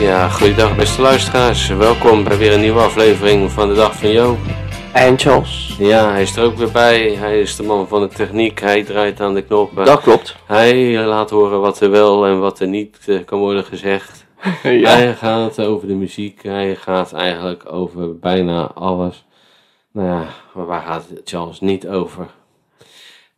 [0.00, 1.68] Ja, goeiedag beste luisteraars.
[1.68, 4.38] Welkom bij weer een nieuwe aflevering van de Dag van Joop.
[4.92, 5.76] En Charles.
[5.78, 7.10] Ja, hij is er ook weer bij.
[7.10, 8.60] Hij is de man van de techniek.
[8.60, 9.84] Hij draait aan de knoppen.
[9.84, 10.36] Dat klopt.
[10.46, 14.26] Hij laat horen wat er wel en wat er niet eh, kan worden gezegd.
[14.62, 14.90] ja.
[14.90, 16.42] Hij gaat over de muziek.
[16.42, 19.24] Hij gaat eigenlijk over bijna alles.
[19.92, 22.26] Nou ja, maar waar gaat het Charles niet over?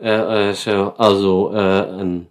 [0.00, 2.28] Äh, äh, so, also, äh, ein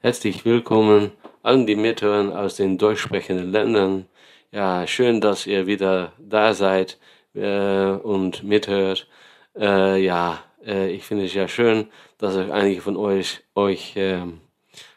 [0.00, 1.12] herzlich willkommen
[1.44, 4.06] an die Mithörer aus den deutschsprechenden Ländern.
[4.50, 6.98] Ja, schön, dass ihr wieder da seid
[7.34, 9.06] äh, und mithört.
[9.54, 11.88] Äh, ja, äh, ich finde es ja schön,
[12.18, 14.40] dass euch einige von euch, euch ähm,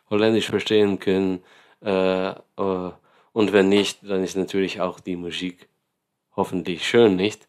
[0.10, 1.44] Holländisch verstehen können.
[1.84, 2.91] Äh, äh,
[3.34, 5.68] und wenn nicht, dann ist natürlich auch die Musik
[6.36, 7.48] hoffentlich schön, nicht?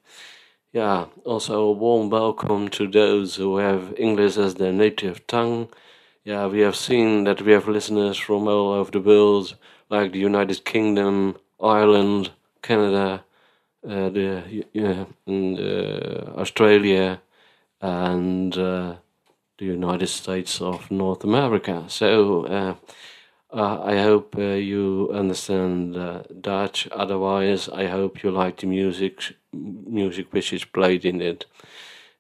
[0.75, 5.69] Yeah, also a warm welcome to those who have English as their native tongue.
[6.29, 9.57] Yeah, we have seen that we have listeners from all over the world,
[9.89, 13.25] like the United Kingdom, Ireland, Canada,
[13.83, 14.67] uh, the
[15.27, 17.23] and, uh, Australia,
[17.81, 18.97] and uh,
[19.57, 21.85] the United States of North America.
[21.89, 22.75] So uh,
[23.51, 25.97] uh, I hope you understand
[26.43, 26.89] Dutch.
[26.93, 31.47] Otherwise, I hope you like the music, music which is played in it.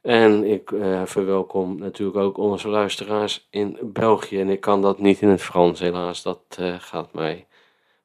[0.02, 4.40] En ik uh, verwelkom natuurlijk ook onze luisteraars in België.
[4.40, 6.22] En ik kan dat niet in het Frans, helaas.
[6.22, 7.46] Dat uh, gaat mij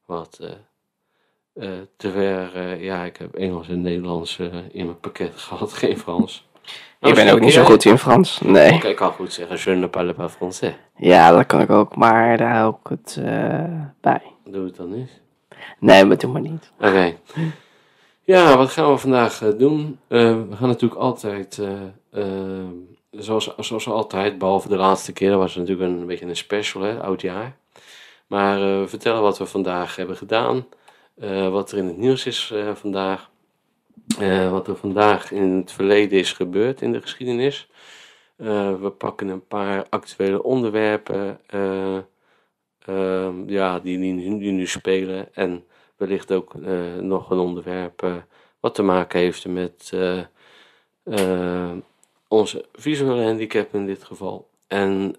[0.05, 2.77] wat uh, te ver.
[2.83, 4.39] ja, ik heb Engels en Nederlands
[4.72, 6.47] in mijn pakket gehad, geen Frans.
[7.00, 8.39] ik ben ook niet zo goed in Frans.
[8.39, 8.73] Nee.
[8.73, 10.73] Oké, ik kan goed zeggen, je ne parle pas français.
[10.95, 13.19] Ja, dat kan ik ook, maar daar hou ik het
[14.02, 14.22] bij.
[14.45, 15.22] Doe het dan niet?
[15.80, 16.72] Nee, maar doe maar niet.
[16.78, 16.88] Oké.
[16.88, 17.17] Okay.
[18.25, 19.99] Ja, wat gaan we vandaag uh, doen?
[20.07, 21.61] Uh, we gaan natuurlijk altijd,
[22.13, 22.67] uh,
[23.11, 26.81] zoals, zoals altijd, behalve de laatste keer, dat was natuurlijk een, een beetje een special,
[26.81, 27.55] hè, oud jaar.
[28.27, 30.67] Maar vertellen wat we vandaag hebben gedaan,
[31.51, 33.29] wat er in het nieuws is vandaag,
[34.50, 37.69] wat er vandaag in het verleden is gebeurd in de geschiedenis.
[38.35, 41.39] we pakken een paar actuele onderwerpen
[43.47, 45.63] ja, die, die, die nu spelen en
[46.08, 48.14] wellicht ook uh, nog een onderwerp uh,
[48.59, 49.91] wat te maken heeft met
[51.06, 51.72] uh,
[52.28, 54.47] onze visuele handicap in dit geval.
[54.68, 55.16] En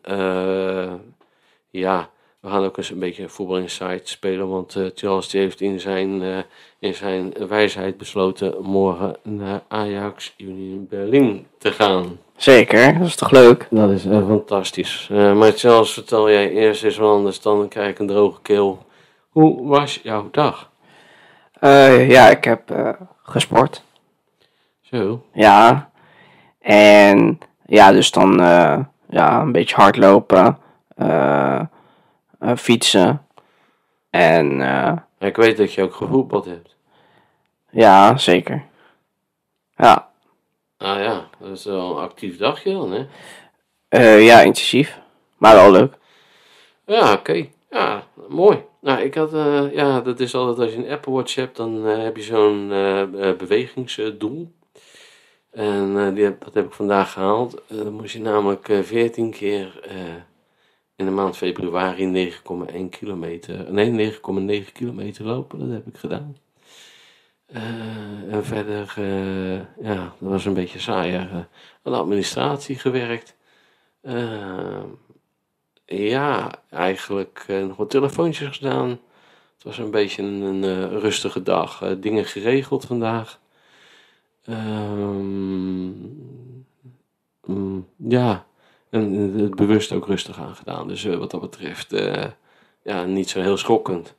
[1.70, 6.44] ja, we gaan ook eens een beetje voetbal insight spelen, want Charles heeft in zijn,
[6.78, 12.18] in zijn wijsheid besloten morgen naar Ajax Union Berlin te gaan.
[12.36, 13.66] Zeker, dat is toch leuk?
[13.70, 15.08] Dat is fantastisch.
[15.10, 18.84] maar Charles, vertel jij eerst eens wat anders, dan krijg ik een droge keel.
[19.28, 20.72] Hoe was jouw dag?
[21.60, 22.88] Uh, ja, ik heb uh,
[23.22, 23.82] gesport.
[24.80, 25.24] Zo?
[25.32, 25.90] Ja.
[26.60, 28.78] En ja, dus dan uh,
[29.08, 30.58] ja, een beetje hardlopen,
[32.56, 33.26] fietsen.
[34.10, 34.60] En
[35.18, 36.76] ik weet dat je ook gevoetbald hebt.
[37.70, 38.64] Ja, zeker.
[39.76, 40.08] Ja.
[40.76, 43.08] Ah ja, dat is wel een actief dagje dan,
[43.88, 44.16] hè?
[44.16, 45.00] ja, intensief.
[45.38, 45.94] Maar wel leuk.
[46.86, 47.12] Ja, oké.
[47.12, 47.52] Okay.
[47.70, 48.64] Ja, mooi.
[48.84, 51.86] Nou, ik had, uh, ja, dat is altijd als je een Apple Watch hebt, dan
[51.86, 54.52] uh, heb je zo'n uh, bewegingsdoel.
[55.50, 57.62] En die heb, dat heb ik vandaag gehaald.
[57.68, 59.88] dan moest je namelijk 14 keer
[60.96, 65.58] in de maand februari 9,1 kilometer, nee 9,9 kilometer lopen.
[65.58, 66.36] Dat heb ik gedaan.
[68.28, 68.94] en verder,
[69.82, 71.30] ja, dat was een beetje saaier.
[71.82, 73.36] aan de administratie gewerkt.
[75.86, 78.88] Ja, eigenlijk uh, nog wat telefoontjes gedaan.
[79.54, 81.82] Het was een beetje een, uh, rustige dag.
[81.82, 83.40] Uh, dingen geregeld vandaag.
[84.48, 86.26] Um,
[87.48, 88.46] um, ja,
[88.90, 90.88] en het bewust ook rustig aangedaan.
[90.88, 91.94] Dus wat dat betreft,
[92.82, 94.14] ja, niet zo heel schokkend.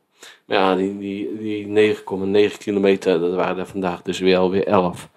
[0.45, 1.95] Maar ja, die, die, die
[2.51, 5.09] 9,9 kilometer, dat waren er vandaag dus weer alweer 11.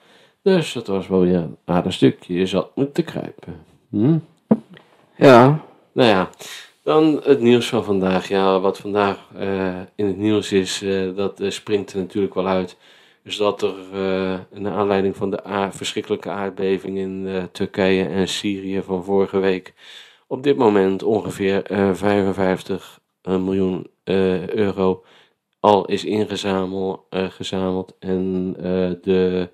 [0.42, 2.34] Dus dat was wel weer een aardig stukje.
[2.34, 3.64] Je zat moeten kruipen.
[3.90, 4.18] Hm?
[5.16, 5.66] Ja.
[5.98, 6.30] Nou ja,
[6.82, 8.28] dan het nieuws van vandaag.
[8.28, 12.46] Ja, wat vandaag uh, in het nieuws is, uh, dat uh, springt er natuurlijk wel
[12.46, 12.76] uit.
[13.22, 13.74] Dus dat er,
[14.50, 19.74] naar aanleiding van de verschrikkelijke aardbeving in Turkije en Syrië van vorige week,
[20.26, 21.62] op dit moment ongeveer
[21.92, 23.86] 55 miljoen
[24.54, 25.04] euro
[25.60, 28.52] al is ingezameld gezameld en
[29.02, 29.48] de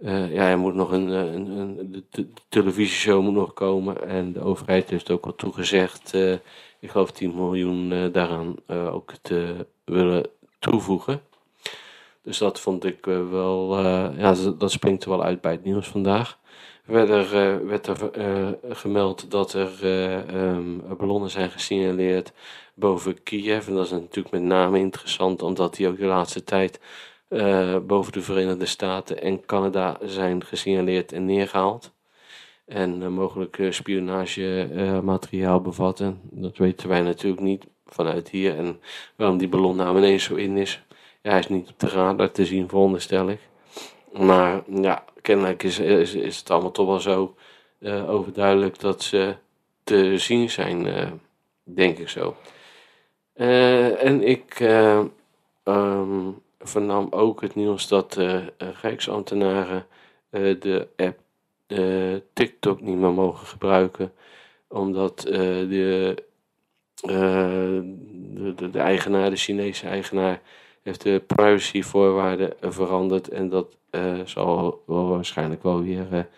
[0.00, 4.40] uh, ja, er moet nog een, een, een de, televisieshow moet nog komen en de
[4.40, 6.32] overheid heeft ook al toegezegd, uh,
[6.80, 10.26] ik geloof 10 miljoen daaraan ook te willen
[10.58, 11.20] toevoegen.
[12.22, 13.80] Dus dat vond ik wel,
[14.18, 16.38] ja, dat springt er wel uit bij het nieuws vandaag.
[16.84, 22.32] werd er, eh, werd er eh, gemeld dat er eh, ehm, ballonnen zijn gesignaleerd
[22.74, 23.68] boven Kiev.
[23.68, 26.80] En dat is natuurlijk met name interessant, omdat die ook de laatste tijd
[27.30, 31.92] eh, boven de Verenigde Staten en Canada zijn gesignaleerd en neergehaald.
[32.66, 36.20] En eh, mogelijk eh, spionagemateriaal bevatten.
[36.22, 38.56] Dat weten wij natuurlijk niet vanuit hier.
[38.56, 38.80] En
[39.16, 40.82] waarom die ballon nou ineens zo in is.
[41.22, 43.40] Ja, hij is niet op de radar te zien, veronderstel ik.
[44.12, 47.34] Maar ja, kennelijk is, is, is het allemaal toch wel zo
[48.06, 49.34] overduidelijk dat ze
[49.84, 50.86] te zien zijn,
[51.64, 52.36] denk ik zo.
[53.34, 55.00] En ik eh,
[55.62, 56.28] ehm,
[56.60, 58.40] vernam ook het nieuws dat uh,
[58.82, 59.86] Rijksambtenaren
[60.30, 61.18] eh, de app
[61.66, 64.12] eh, TikTok niet meer mogen gebruiken,
[64.68, 66.16] omdat de, de,
[68.70, 70.40] de, eigenaar, de Chinese eigenaar,
[70.82, 73.76] heeft de privacyvoorwaarden veranderd en dat
[74.24, 76.28] zal wel waarschijnlijk wel weer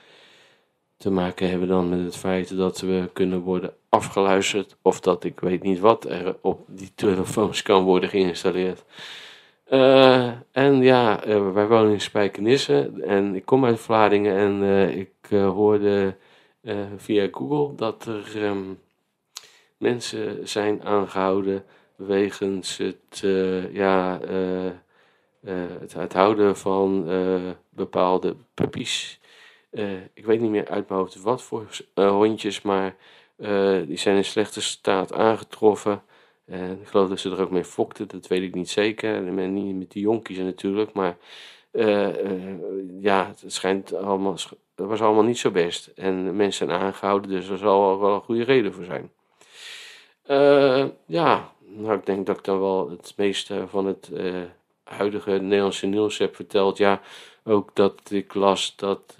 [0.96, 5.40] te maken hebben dan met het feit dat we kunnen worden afgeluisterd of dat ik
[5.40, 8.84] weet niet wat er op die telefoons kan worden geïnstalleerd.
[9.72, 14.96] Eh, en ja, eh, wij wonen in Spijkenisse en ik kom uit Vlaardingen en eh,
[14.96, 16.16] ik hoorde
[16.96, 18.74] via Google dat er ehm,
[19.76, 21.64] mensen zijn aangehouden
[21.96, 23.20] wegens het,
[23.72, 24.20] ja,
[25.46, 27.04] het, het houden van
[27.68, 29.20] bepaalde puppies.
[30.14, 32.96] Ik weet niet meer uit mijn hoofd wat voor hondjes, maar
[33.86, 36.02] die zijn in slechte staat aangetroffen.
[36.44, 39.22] En ik geloof dat ze er ook mee fokten, dat weet ik niet zeker.
[39.22, 41.16] Niet met die jonkies natuurlijk, maar
[41.72, 42.58] eh, eh,
[43.00, 45.86] ja, het schijnt allemaal, het was allemaal niet zo best.
[45.86, 49.10] En mensen zijn aangehouden, dus er zal wel een goede reden voor zijn.
[50.22, 54.10] Eh, ja, nou, ik denk dat ik dan wel het meeste van het
[54.84, 56.78] huidige Nederlandse nieuws heb verteld.
[56.78, 57.00] Ja,
[57.44, 59.16] ook dat ik las dat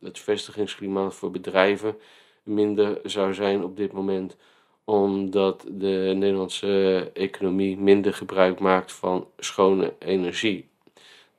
[0.00, 1.96] het vestigingsklimaat voor bedrijven
[2.42, 4.36] minder zou zijn op dit moment,
[4.84, 10.70] omdat de Nederlandse economie minder gebruik maakt van schone energie.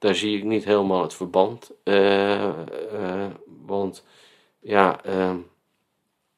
[0.04, 3.32] Daar zie ik niet helemaal het verband, eh, eh,
[3.66, 4.06] want
[4.60, 5.38] ja, ehm,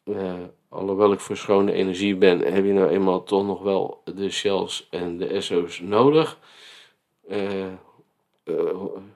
[0.03, 0.33] eh,
[0.69, 4.87] alhoewel ik voor schone energie ben, heb je nou eenmaal toch nog wel de Shells
[4.89, 6.39] en de Esso's nodig.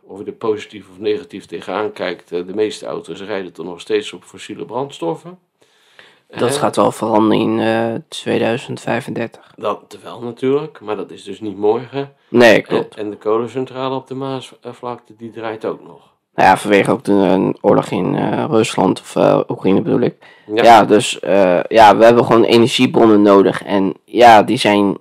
[0.01, 4.13] Of je er positief of negatief tegenaan kijkt, de meeste auto's rijden toch nog steeds
[4.13, 5.39] op fossiele brandstoffen.
[6.37, 9.53] Dat Eh, gaat wel veranderen in eh 2035.
[9.55, 12.13] Dat wel natuurlijk, maar dat is dus niet morgen.
[12.27, 12.95] Nee, klopt.
[12.95, 16.07] En, en de kolencentrale op de Maasvlakte, die draait ook nog.
[16.35, 20.15] Nou ja, vanwege ook de een oorlog in eh, Rusland of eh, Oekraïne bedoel ik.
[20.53, 20.63] Ja.
[20.63, 23.63] Ja, dus eh, ja, we hebben gewoon energiebronnen nodig.
[23.63, 24.97] En ja, die zijn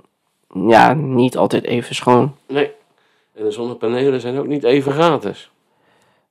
[0.66, 2.34] ja, niet altijd even schoon.
[2.46, 2.70] Nee.
[3.34, 5.50] En de zonnepanelen zijn ook niet even gratis.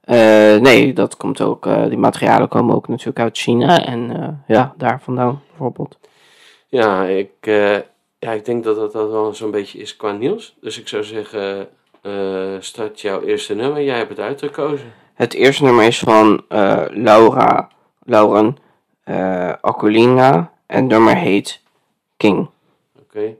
[0.07, 1.65] Eh, nee, dat komt ook.
[1.65, 3.85] eh, die materialen komen ook natuurlijk uit China.
[3.85, 5.97] En eh, ja, daar vandaan bijvoorbeeld.
[6.67, 7.31] Ja, ik,
[8.19, 10.55] ja, ik denk dat dat, dat wel zo'n beetje is qua nieuws.
[10.61, 11.67] Dus ik zou zeggen,
[12.59, 13.83] start jouw eerste nummer.
[13.83, 14.93] Jij hebt het uitgekozen.
[15.13, 16.43] Het eerste nummer is van
[16.89, 17.69] Laura
[18.03, 18.57] Lauren
[19.61, 20.51] Aquilina.
[20.65, 21.61] En het nummer heet
[22.17, 22.49] King.
[23.01, 23.35] Oké.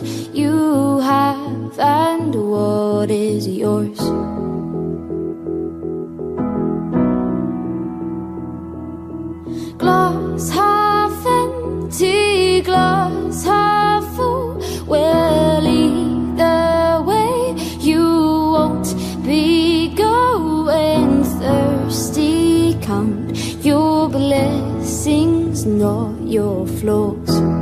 [0.00, 3.98] You have and what is yours?
[9.76, 14.62] Glass half empty, glass half full.
[14.86, 18.02] Well, either way, you
[18.54, 18.94] won't
[19.24, 22.78] be going thirsty.
[22.80, 27.61] Count your blessings, not your flaws.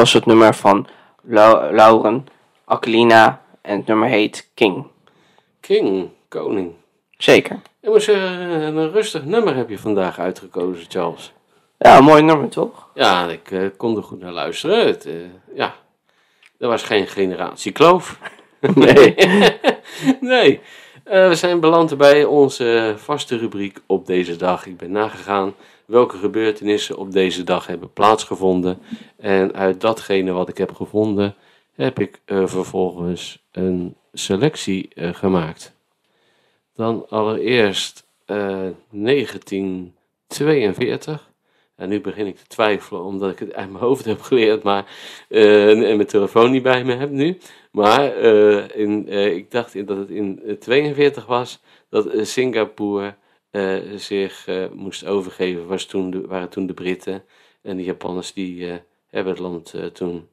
[0.00, 0.86] Was het nummer van
[1.22, 2.26] Lau- Lauren
[2.64, 4.86] Aquilina en het nummer heet King.
[5.60, 6.72] King, koning.
[7.16, 7.60] Zeker.
[7.80, 8.30] Ik moet zeggen,
[8.76, 11.32] een rustig nummer heb je vandaag uitgekozen, Charles.
[11.78, 12.88] Ja, een mooi nummer toch?
[12.94, 14.86] Ja, ik eh, kon er goed naar luisteren.
[14.86, 15.14] Het, eh,
[15.54, 15.74] ja,
[16.58, 18.18] er was geen generatie kloof.
[18.74, 19.14] Nee.
[20.20, 20.60] nee.
[21.04, 24.66] Eh, we zijn beland bij onze vaste rubriek op deze dag.
[24.66, 25.54] Ik ben nagegaan
[25.90, 28.78] welke gebeurtenissen op deze dag hebben plaatsgevonden.
[29.16, 31.34] En uit datgene wat ik heb gevonden,
[31.74, 35.74] heb ik eh, vervolgens een selectie eh, gemaakt.
[36.74, 41.28] Dan allereerst eh, 1942.
[41.76, 44.86] En nu begin ik te twijfelen omdat ik het uit mijn hoofd heb geleerd, maar
[45.28, 47.38] eh, en mijn telefoon niet bij me heb nu.
[47.70, 53.14] Maar eh, in, eh, ik dacht dat het in eh, 42 was dat eh, Singapore
[53.50, 55.66] eh, zich eh, moest overgeven.
[55.66, 57.24] Was toen waren toen de Britten
[57.62, 60.28] en de Japanners die eh, hebben het land toen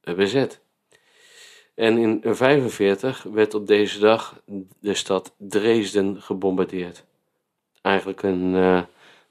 [0.00, 0.60] bezet.
[1.74, 4.42] En in 45 werd op deze dag
[4.80, 7.04] de stad Dresden gebombardeerd.
[7.82, 8.82] Eigenlijk een, eh,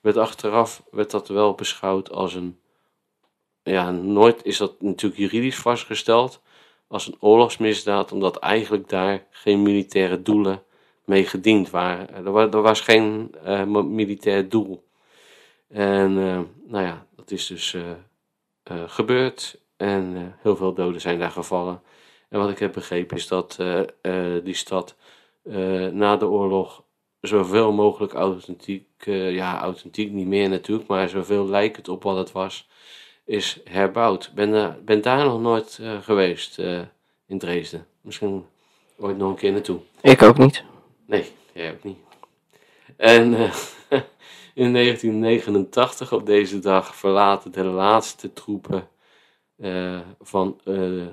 [0.01, 2.59] werd achteraf werd dat wel beschouwd als een,
[3.63, 6.41] ja, nooit is dat natuurlijk juridisch vastgesteld
[6.87, 10.63] als een oorlogsmisdaad, omdat eigenlijk daar geen militaire doelen
[11.05, 12.25] mee gediend waren.
[12.25, 14.83] Er, wa- er was geen eh, militair doel.
[15.67, 16.39] En eh,
[16.71, 17.81] nou ja, dat is dus eh,
[18.63, 21.81] eh, gebeurd en eh, heel veel doden zijn daar gevallen.
[22.29, 24.95] En wat ik heb begrepen is dat eh, eh, die stad
[25.43, 26.83] eh, na de oorlog
[27.21, 32.31] zoveel mogelijk authentiek, eh, ja, authentiek niet meer natuurlijk, maar zoveel lijkend op wat het
[32.31, 32.69] was,
[33.25, 34.31] is herbouwd.
[34.35, 36.79] Ben, daar ben daar nog nooit eh, geweest eh,
[37.27, 37.87] in Dresden.
[38.01, 38.45] Misschien
[38.97, 39.79] ooit nog een keer naartoe.
[40.01, 40.63] Ik ook niet.
[41.11, 41.97] Nee, jij ook niet.
[42.97, 43.53] En eh,
[44.63, 48.89] in 1989 op deze dag verlaten de laatste troepen
[49.57, 51.07] eh, van eh,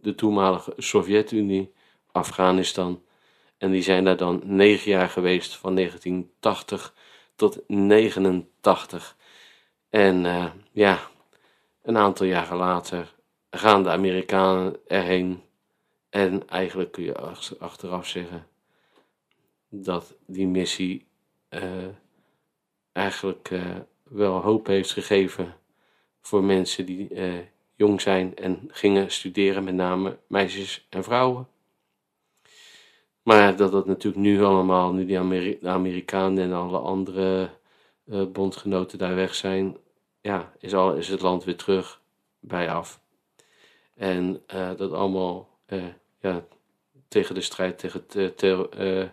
[0.00, 1.72] de toenmalige Sovjet-Unie
[2.12, 3.02] Afghanistan.
[3.58, 6.94] En die zijn daar dan negen jaar geweest, van 1980
[7.36, 9.16] tot 89.
[9.90, 10.22] En
[10.72, 10.98] ja,
[11.82, 13.14] een aantal jaren later
[13.50, 15.42] gaan de Amerikanen erheen.
[16.10, 18.46] En eigenlijk kun je ach- achteraf zeggen
[19.68, 21.06] dat die missie
[21.48, 21.88] eh,
[22.92, 25.54] eigenlijk eh, wel hoop heeft gegeven
[26.20, 27.38] voor mensen die eh,
[27.74, 31.48] jong zijn en gingen studeren, met name meisjes en vrouwen.
[33.22, 37.50] Maar dat dat natuurlijk nu allemaal, nu die de Amerikanen en alle andere
[38.32, 39.76] bondgenoten daar weg zijn,
[40.20, 42.02] ja, is, al, is het land weer terug
[42.40, 43.00] bij af.
[43.94, 44.42] En
[44.76, 45.48] dat allemaal
[46.20, 46.44] ja,
[47.08, 49.08] tegen de strijd tegen te- terro- eh,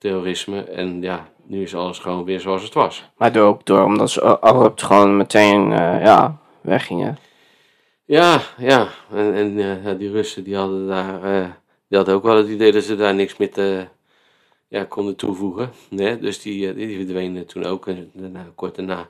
[0.00, 0.62] terrorisme.
[0.64, 3.10] En ja, nu is alles gewoon weer zoals het was.
[3.16, 7.18] Maar door, ook door omdat ze abrupt gewoon meteen eh, ja, weggingen.
[8.04, 8.88] Ja, ja.
[9.12, 11.50] En, en eh, die Russen die hadden daar, eh,
[11.88, 13.86] die hadden ook wel het idee dat ze daar niks meer te,
[14.68, 15.70] ja, konden toevoegen.
[15.88, 16.18] Nee?
[16.18, 17.86] Dus die, die verdwenen toen ook.
[17.86, 19.08] En daarna, kort daarna,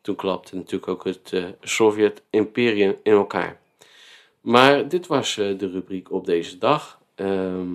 [0.00, 3.58] toen klapte natuurlijk ook het Sovjet-imperium in elkaar.
[4.40, 7.00] Maar dit was de rubriek op deze dag.
[7.14, 7.68] Ehm,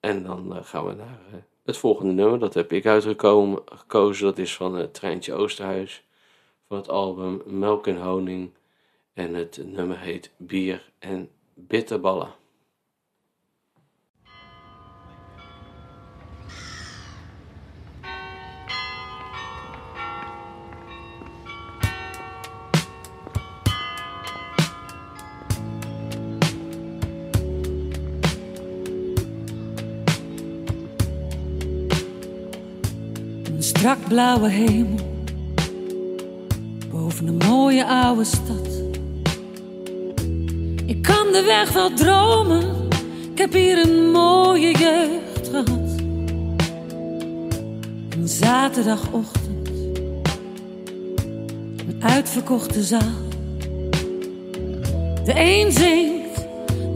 [0.00, 2.38] en dan eh, gaan we naar eh, het volgende nummer.
[2.38, 4.24] Dat heb ik uitgekomen, gekozen.
[4.24, 6.04] Dat is van het Treintje Oosterhuis.
[6.68, 8.50] Van het album Melk en Honing.
[9.12, 12.39] En het nummer heet Bier en Bitterballen.
[33.80, 34.98] Een strak blauwe hemel
[36.90, 38.68] boven een mooie oude stad.
[40.86, 42.88] Ik kan de weg wel dromen,
[43.32, 46.00] ik heb hier een mooie jeugd gehad.
[48.08, 49.68] Een zaterdagochtend,
[51.88, 53.28] een uitverkochte zaal.
[55.24, 56.46] De een zingt,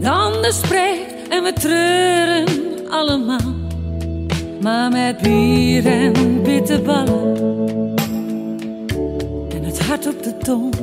[0.01, 3.64] de ander spreekt en we treuren allemaal.
[4.65, 7.35] Maar met bier en bitterballen
[9.49, 10.73] en het hart op de tong.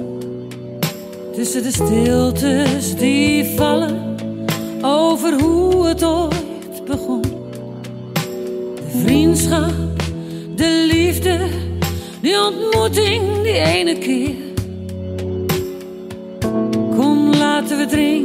[1.35, 4.17] Tussen de stiltes die vallen
[4.83, 7.23] over hoe het ooit begon.
[8.75, 9.73] De vriendschap,
[10.57, 11.39] de liefde,
[12.21, 14.35] die ontmoeting die ene keer.
[16.97, 18.22] Kom, laten we drinken,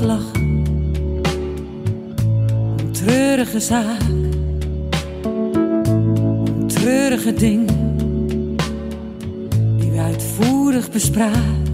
[0.00, 0.20] een
[2.92, 4.00] treurige zaak,
[5.22, 7.96] een treurige dingen
[9.78, 11.66] die we uitvoerig bespraken.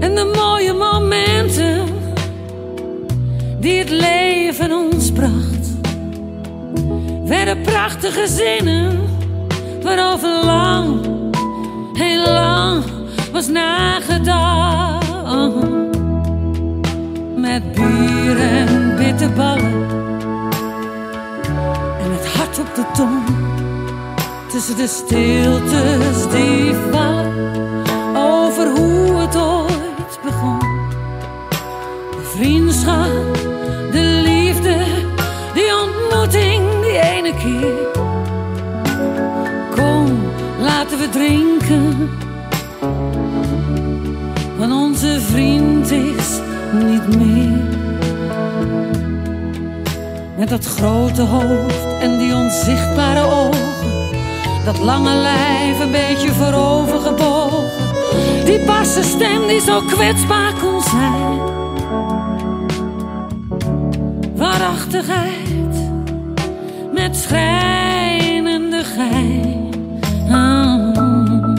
[0.00, 1.90] En de mooie momenten.
[3.60, 5.70] Die het leven ons bracht,
[7.24, 9.00] werden prachtige zinnen.
[9.82, 11.06] Waarover lang,
[11.92, 12.84] heel lang
[13.32, 14.92] was nagedacht.
[17.52, 19.86] Met bier en bitterballen
[22.00, 23.22] en het hart op de tong.
[24.48, 27.32] Tussen de stiltes die vallen
[28.16, 30.58] over hoe het ooit begon.
[32.10, 33.34] De vriendschap,
[33.92, 34.76] de liefde,
[35.54, 38.00] die ontmoeting die ene keer.
[39.70, 40.18] Kom,
[40.60, 42.10] laten we drinken.
[44.58, 46.40] Want onze vriend is
[46.72, 47.60] niet meer.
[50.38, 53.70] Met dat grote hoofd en die onzichtbare ogen.
[54.64, 57.70] Dat lange lijf een beetje voorover gebogen.
[58.44, 61.40] Die barse stem die zo kwetsbaar kon zijn.
[64.36, 65.90] Waarachtigheid
[66.92, 69.70] met schrijnende gein.
[70.30, 71.51] Ah.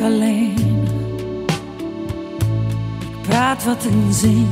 [0.00, 0.84] Alleen.
[3.00, 4.48] Ik praat wat en zing.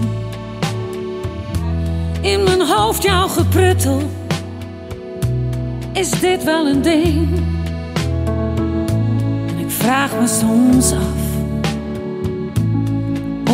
[2.20, 4.02] In mijn hoofd jouw gepruttel.
[5.92, 7.28] Is dit wel een ding?
[9.58, 11.22] Ik vraag me soms af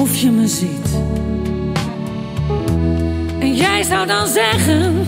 [0.00, 0.90] of je me ziet.
[3.38, 5.07] En jij zou dan zeggen: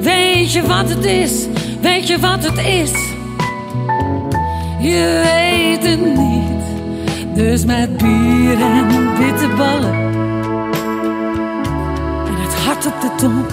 [0.00, 1.46] Weet je wat het is?
[1.80, 2.99] Weet je wat het is?
[4.80, 7.34] Je weet het niet.
[7.34, 8.88] Dus met bier en
[9.18, 9.94] bitterballen
[12.26, 13.44] en het hart op de tong.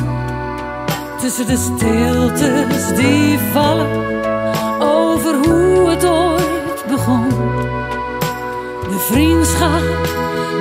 [1.20, 3.88] Tussen de stiltes die vallen
[4.80, 7.30] over hoe het ooit begon.
[8.90, 9.82] De vriendschap,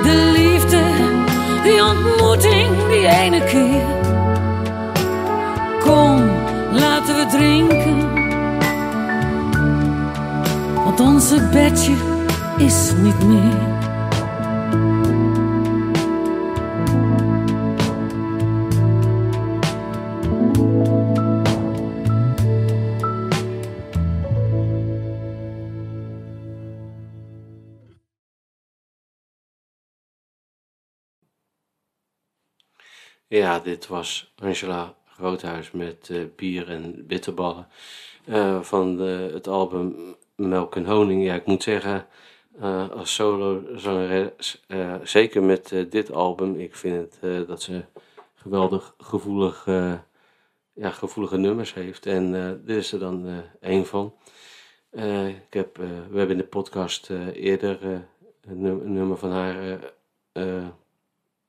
[0.03, 0.81] de liefde,
[1.63, 3.85] die ontmoeting die ene keer.
[5.79, 6.29] Kom,
[6.71, 8.06] laten we drinken.
[11.01, 11.95] Onze bedje
[12.57, 13.75] is niet meer.
[33.29, 37.67] Ja, dit was Angela Groothuis met eh, bier en bitterballen.
[38.25, 41.23] eh, van de, het album Melk en Honing.
[41.23, 42.07] Ja, ik moet zeggen,
[42.59, 47.83] eh, als solozangeres, eh zeker met eh, dit album, ik vind het, dat ze
[48.35, 49.65] geweldig gevoelig,
[50.73, 52.05] ja, gevoelige nummers heeft.
[52.05, 52.31] En
[52.65, 54.13] dit is er dan één van.
[55.27, 57.83] Ik heb, we hebben in de podcast eerder
[58.41, 59.79] een, num- een nummer van haar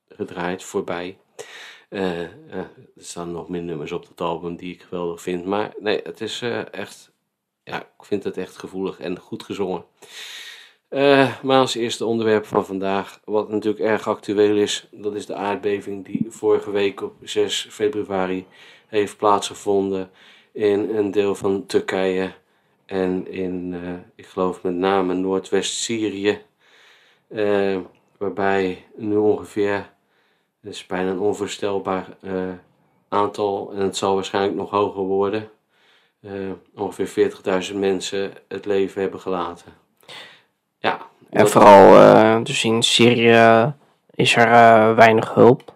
[0.07, 1.17] gedraaid, voorbij.
[1.89, 2.31] Er
[2.97, 5.45] staan nog meer nummers op dat album die ik geweldig vind.
[5.45, 7.11] Maar nee, het is echt.
[7.69, 9.85] Ja, ik vind het echt gevoelig en goed gezongen.
[10.87, 15.35] Eh, maar als eerste onderwerp van vandaag, wat natuurlijk erg actueel is, dat is de
[15.35, 18.45] aardbeving die vorige week op 6 februari
[18.87, 20.11] heeft plaatsgevonden
[20.51, 22.33] in een deel van Turkije
[22.85, 26.41] en in, eh, ik geloof met name Noordwest-Syrië,
[27.27, 27.77] eh,
[28.17, 29.93] waarbij nu ongeveer
[30.63, 32.17] is bijna een onvoorstelbaar
[33.09, 35.49] aantal en het zal waarschijnlijk nog hoger worden.
[36.21, 36.31] Eh,
[36.75, 37.31] ongeveer
[37.71, 39.73] 40.000 mensen het leven hebben gelaten.
[40.79, 43.73] Ja, En vooral eh, dus in Syrië
[44.15, 45.73] is er eh, weinig hulp.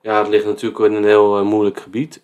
[0.00, 2.22] Ja, het ligt natuurlijk in een heel eh, moeilijk gebied.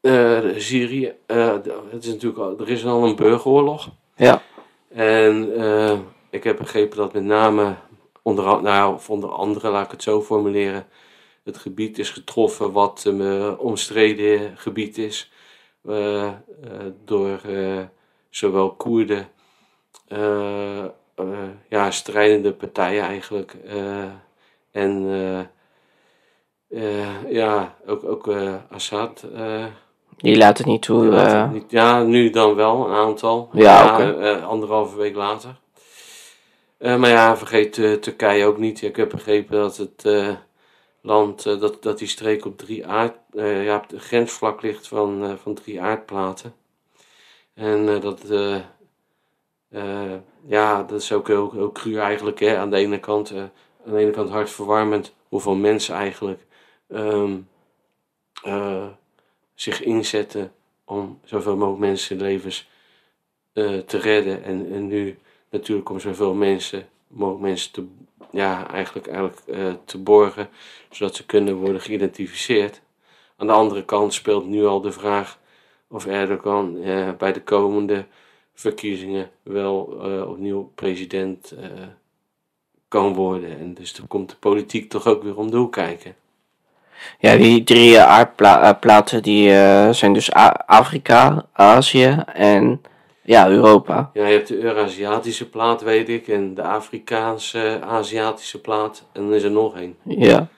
[0.00, 1.52] Eh, Syrië, eh,
[1.90, 3.88] het is natuurlijk al, er is al een burgeroorlog.
[4.16, 4.42] Ja.
[4.88, 5.98] En eh,
[6.30, 7.74] ik heb begrepen dat met name,
[8.22, 10.86] onder, nou, of onder andere, laat ik het zo formuleren,
[11.44, 15.30] het gebied is getroffen wat een eh, omstreden gebied is.
[15.88, 16.32] Eh,
[17.04, 17.82] door eh,
[18.30, 19.28] zowel Koerden,
[20.08, 20.84] eh,
[21.68, 23.56] ja, strijdende partijen eigenlijk.
[24.70, 25.08] en
[27.28, 28.28] ja, ook, ook
[28.70, 29.26] Assad.
[30.16, 31.10] Die laat het niet toe.
[31.42, 33.48] het niet- ja, nu dan wel, een aantal.
[33.52, 34.12] Ja, oké.
[34.20, 35.56] eh, anderhalve week later.
[36.78, 38.82] Maar ja, vergeet Turkije ook niet.
[38.82, 40.04] Ik heb begrepen dat het
[41.06, 44.88] land, eh, dat, dat die streek op drie aard, eh, ja, op de grensvlak ligt
[44.88, 46.54] van, eh, van drie aardplaten.
[47.54, 48.22] En dat,
[50.46, 52.40] ja, dat is ook heel, heel cru eigenlijk.
[52.40, 52.56] Hè?
[52.56, 53.50] Aan de ene kant, aan
[53.84, 56.46] de ene kant hartverwarmend hoeveel mensen eigenlijk
[56.88, 57.38] ehm,
[58.42, 58.86] eh,
[59.54, 60.52] zich inzetten
[60.84, 62.68] om zoveel mogelijk mensen levens
[63.52, 64.44] eh, te redden.
[64.44, 65.18] En, en nu
[65.50, 67.86] natuurlijk om zoveel mensen, mogelijk mensen te,
[68.36, 70.48] ja, eigenlijk, eigenlijk eh, te borgen,
[70.90, 72.80] zodat ze kunnen worden geïdentificeerd.
[73.36, 75.38] Aan de andere kant speelt nu al de vraag
[75.88, 78.04] of Erdogan eh, bij de komende
[78.54, 81.54] verkiezingen wel eh, opnieuw president
[82.88, 83.58] kan worden.
[83.58, 86.14] En dus dan komt de politiek toch ook weer om de hoek kijken.
[87.18, 89.48] Ja, die drie aardplaten die
[89.92, 90.32] zijn dus
[90.66, 92.82] Afrika, Azië en
[93.26, 94.10] ja, Europa.
[94.12, 99.34] Ja, je hebt de Eurasiatische plaat, weet ik, en de Afrikaanse Aziatische plaat, en dan
[99.34, 99.96] is er nog één.
[100.02, 100.48] Ja,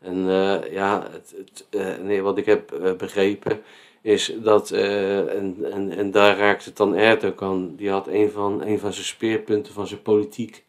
[0.00, 3.60] En eh, ja, het, het, eh, nee, wat ik heb eh, begrepen
[4.02, 8.78] is dat, en, en, en daar raakt het dan Erdogan, die had een van, een
[8.78, 10.64] van zijn speerpunten van zijn politiek,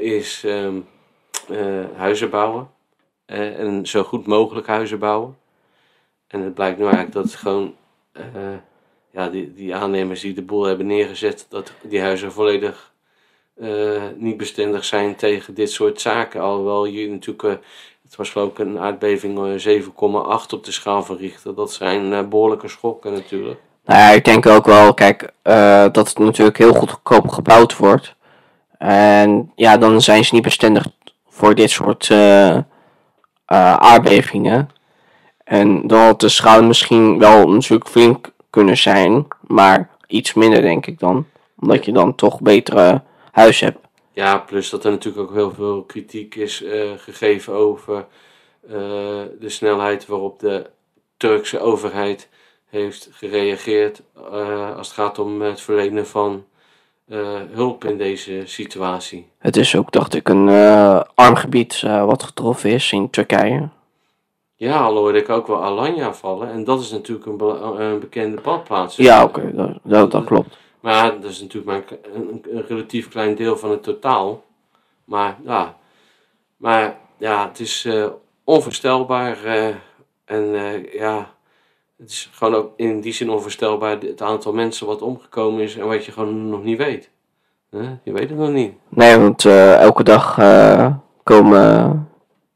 [0.00, 0.76] is ehm,
[1.48, 2.70] eh, huizen bouwen.
[3.26, 5.36] En zo goed mogelijk huizen bouwen.
[6.26, 7.74] En het blijkt nu eigenlijk dat het gewoon,
[9.18, 12.92] ja, die, die aannemers die de boel hebben neergezet, dat die huizen volledig
[13.60, 16.40] eh, niet bestendig zijn tegen dit soort zaken.
[16.40, 17.64] Alhoewel je natuurlijk, eh,
[18.02, 21.18] het was geloof ik een aardbeving eh, 7,8 op de schaal van.
[21.54, 23.60] Dat zijn eh, behoorlijke schokken natuurlijk.
[23.84, 28.14] nou ja, ik denk ook wel, kijk, eh, dat het natuurlijk heel goedkoop gebouwd wordt.
[28.78, 30.86] En ja, dan zijn ze niet bestendig
[31.28, 32.62] voor dit soort eh, eh,
[33.76, 34.70] aardbevingen.
[35.44, 40.86] En dan had de schade misschien wel natuurlijk flink kunnen zijn, maar iets minder denk
[40.86, 41.26] ik dan.
[41.58, 43.78] Omdat je dan toch betere huis hebt.
[44.18, 48.06] Ja, plus dat er natuurlijk ook heel veel kritiek is eh, gegeven over
[48.66, 48.70] eh,
[49.40, 50.70] de snelheid waarop de
[51.16, 52.28] Turkse overheid
[52.70, 56.44] heeft gereageerd eh, als het gaat om het verlenen van
[57.52, 59.28] hulp in deze situatie.
[59.38, 60.48] Het is ook, dacht ik, een
[61.14, 63.68] arm gebied wat getroffen is in Turkije.
[64.58, 67.40] Ja, al hoorde ik ook wel Alanya vallen en dat is natuurlijk een,
[67.82, 68.96] een bekende badplaats.
[68.96, 70.58] Ja, oké, dat, dat, dat klopt.
[70.80, 74.42] Maar dat is natuurlijk maar een, een, een relatief klein deel van het totaal.
[75.04, 75.76] Maar ja,
[76.56, 78.06] maar, ja het is eh,
[78.44, 79.44] onvoorstelbaar.
[79.44, 79.66] eh,
[80.24, 81.30] en eh, ja,
[81.98, 85.86] het is gewoon ook in die zin onvoorstelbaar het aantal mensen wat omgekomen is en
[85.86, 87.10] wat je gewoon nog niet weet.
[88.02, 88.72] Je weet het nog niet.
[88.88, 92.08] Nee, want eh, elke dag eh, komen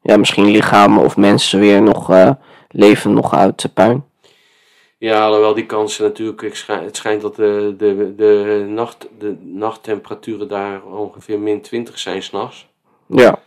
[0.03, 2.31] ja, misschien lichamen of mensen weer nog eh,
[2.69, 4.05] leven nog uit de puin.
[4.99, 10.49] Ja, alhoewel die kansen natuurlijk, schijn- het schijnt dat de, de, de, nacht, de nachttemperaturen
[10.49, 12.69] daar ongeveer min 20 zijn s'nachts.
[13.07, 13.38] Ja,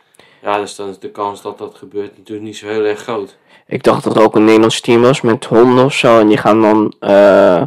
[0.41, 3.37] Ja, dus dan is de kans dat dat gebeurt natuurlijk niet zo heel erg groot.
[3.67, 6.19] ik dacht dat er ook een Nederlands team was met honden of zo.
[6.19, 6.93] En die gaan dan.
[6.99, 7.63] eh,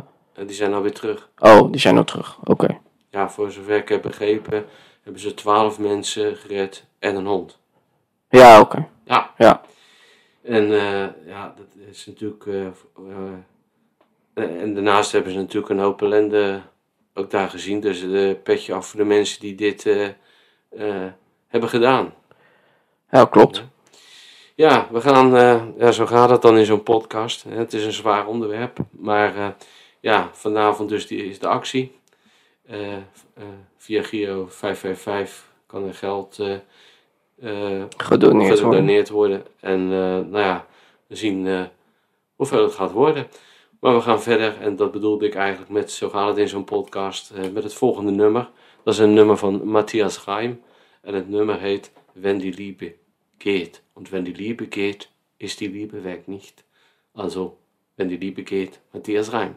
[0.46, 1.28] die zijn alweer terug.
[1.38, 2.36] oh, die zijn al terug.
[2.44, 2.78] Oké.
[3.10, 4.64] Ja, voor zover ik heb begrepen,
[5.02, 7.58] hebben ze twaalf mensen gered en een hond.
[8.28, 8.88] Ja, oké.
[9.04, 9.34] Ja.
[9.38, 9.60] Ja.
[10.42, 12.46] En eh, ja, dat is natuurlijk.
[12.46, 12.66] eh,
[14.34, 16.60] eh, en daarnaast hebben ze natuurlijk een hoop ellende
[17.14, 17.80] ook daar gezien.
[17.80, 19.84] Dus de petje af voor de mensen die dit
[21.48, 22.14] hebben gedaan.
[23.10, 23.64] Ja, klopt.
[24.54, 25.30] Ja, we gaan,
[25.78, 27.44] ja, zo gaat het dan in zo'n podcast.
[27.48, 29.56] Het is een zwaar onderwerp, maar
[30.00, 31.98] ja, vanavond dus die, is de actie.
[32.68, 32.96] Eh,
[33.76, 36.38] via Giro 555 kan er geld
[37.40, 38.56] Gedoneerd worden.
[38.56, 39.44] gedoneerd worden.
[39.60, 40.66] En eh, nou ja,
[41.06, 41.62] we zien eh,
[42.36, 43.26] hoeveel het gaat worden.
[43.80, 46.64] Maar we gaan verder, en dat bedoelde ik eigenlijk met, zo gaat het in zo'n
[46.64, 48.50] podcast, eh, met het volgende nummer.
[48.82, 50.62] Dat is een nummer van Matthias Reim.
[51.00, 52.94] En het nummer heet Wenn die Liebe
[53.38, 53.82] geht.
[53.92, 56.64] Und wenn die Liebe geht, ist die Liebe weg nicht.
[57.12, 57.58] Also,
[57.96, 59.54] wenn die Liebe geht, Matthias Reim.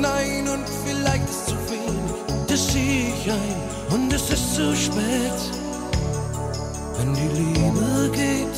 [0.00, 2.12] Nein und vielleicht ist zu wenig.
[2.46, 3.56] Das sehe ich ein
[3.90, 5.40] und es ist zu spät,
[6.98, 8.56] wenn die Liebe geht.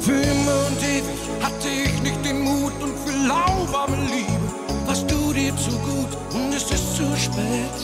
[0.00, 4.48] Für immer und ewig hatte ich nicht den Mut und für lauwarme Liebe
[4.86, 7.78] warst du dir zu gut und es ist zu spät.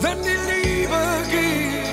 [0.00, 1.88] Wenn die Liebe geht,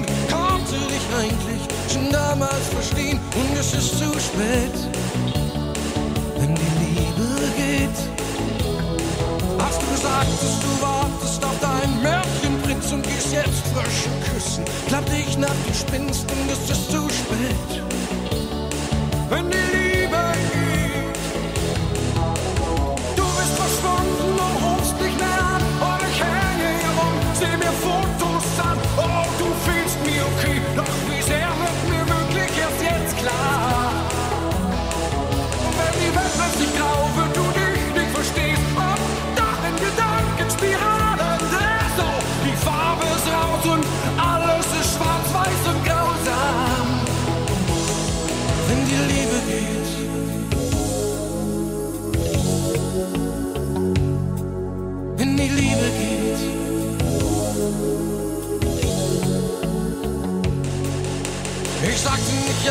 [0.00, 3.20] und konnte dich eigentlich schon damals verstehen.
[3.34, 4.76] Und es ist zu spät,
[6.38, 7.98] wenn die Liebe geht.
[9.58, 15.36] Als du sagtest, du wartest auf deinen Märchenprinz und gehst jetzt frische küssen, glaubte ich
[15.38, 17.82] nach, du spinnst und es ist zu spät.
[19.28, 19.69] Wenn die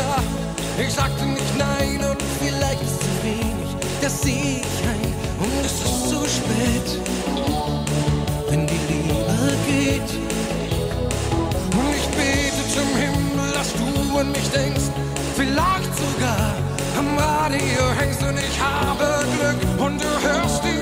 [0.00, 0.22] ja,
[0.82, 5.12] ich sagte nicht nein und vielleicht ist zu wenig, das sehe ich ein
[5.44, 6.88] und es ist zu spät,
[8.48, 10.10] wenn die Liebe geht.
[11.78, 14.88] Und ich bete zum Himmel, dass du an mich denkst,
[15.36, 16.54] vielleicht sogar
[16.98, 20.79] am Radio hängst und ich habe Glück und du hörst dieses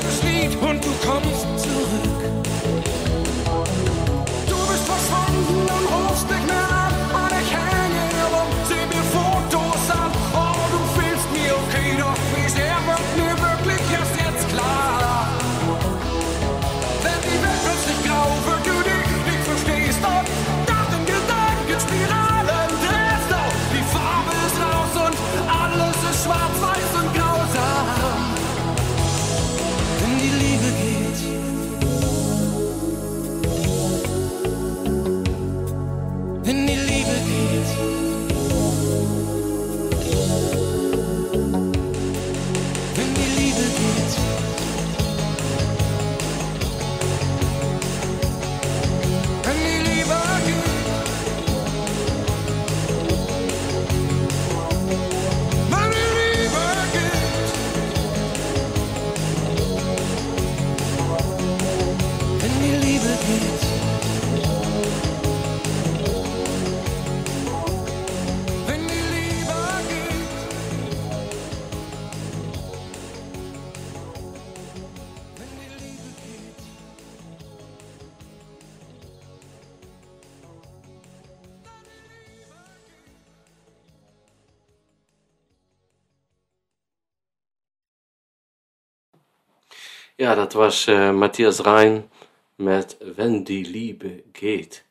[90.28, 92.10] Ja, dat was eh, Matthias Rein
[92.54, 94.84] met Wenn die Liebe geht.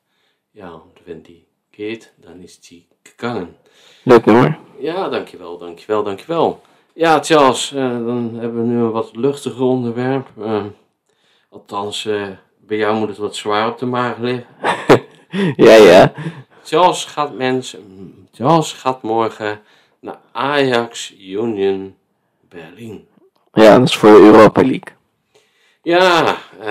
[0.52, 3.56] Ja, die geht, dan is die gegangen.
[4.04, 4.58] Leuk nummer.
[4.80, 6.62] Ja, dankjewel, dankjewel, dankjewel.
[6.94, 10.28] Ja, Charles, eh, dan hebben we nu een wat luchtiger onderwerp.
[10.42, 10.64] Eh,
[11.50, 12.10] althans,
[12.58, 14.46] bij jou moet het wat zwaar op de maag liggen.
[15.56, 16.14] Ja, ja.
[16.64, 19.60] Charles gaat mensen, Charles gaat morgen
[20.00, 21.96] naar Ajax Union
[22.50, 23.08] Berlin.
[23.54, 24.97] Ja, dat is voor de Europa League.
[25.88, 26.26] Ja,
[26.62, 26.68] eh,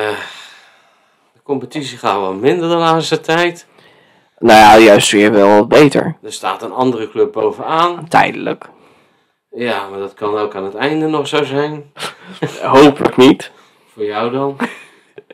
[1.33, 3.67] de competitie gaat wel minder de laatste tijd.
[4.39, 6.17] Nou ja, juist weer wel wat beter.
[6.23, 8.09] Er staat een andere club bovenaan.
[8.09, 8.65] Tijdelijk.
[9.51, 11.93] Ja, maar dat kan ook aan het einde nog zo zijn.
[12.63, 13.51] Hopelijk niet.
[13.95, 14.57] Voor jou dan.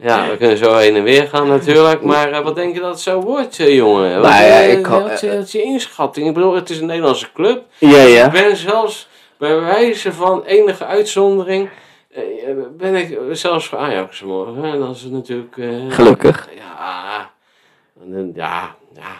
[0.02, 2.02] Ja, we kunnen zo heen en weer gaan natuurlijk.
[2.02, 4.20] Maar eh, wat denk je dat het zo wordt, eh, jongen?
[4.20, 6.26] Wat, Nou ja, ik kan- wat, is- wat is je inschatting?
[6.28, 7.62] Ik bedoel, het is een Nederlandse club.
[7.78, 8.26] Ja, ja.
[8.26, 11.68] Ik ben zelfs bij wijze van enige uitzondering...
[12.46, 14.64] eh, ben ik zelfs voor Ajax morgen.
[14.64, 15.56] En dat is natuurlijk...
[15.56, 16.48] eh, Gelukkig.
[16.56, 17.30] Ja,
[17.94, 19.10] dan- ja, ja.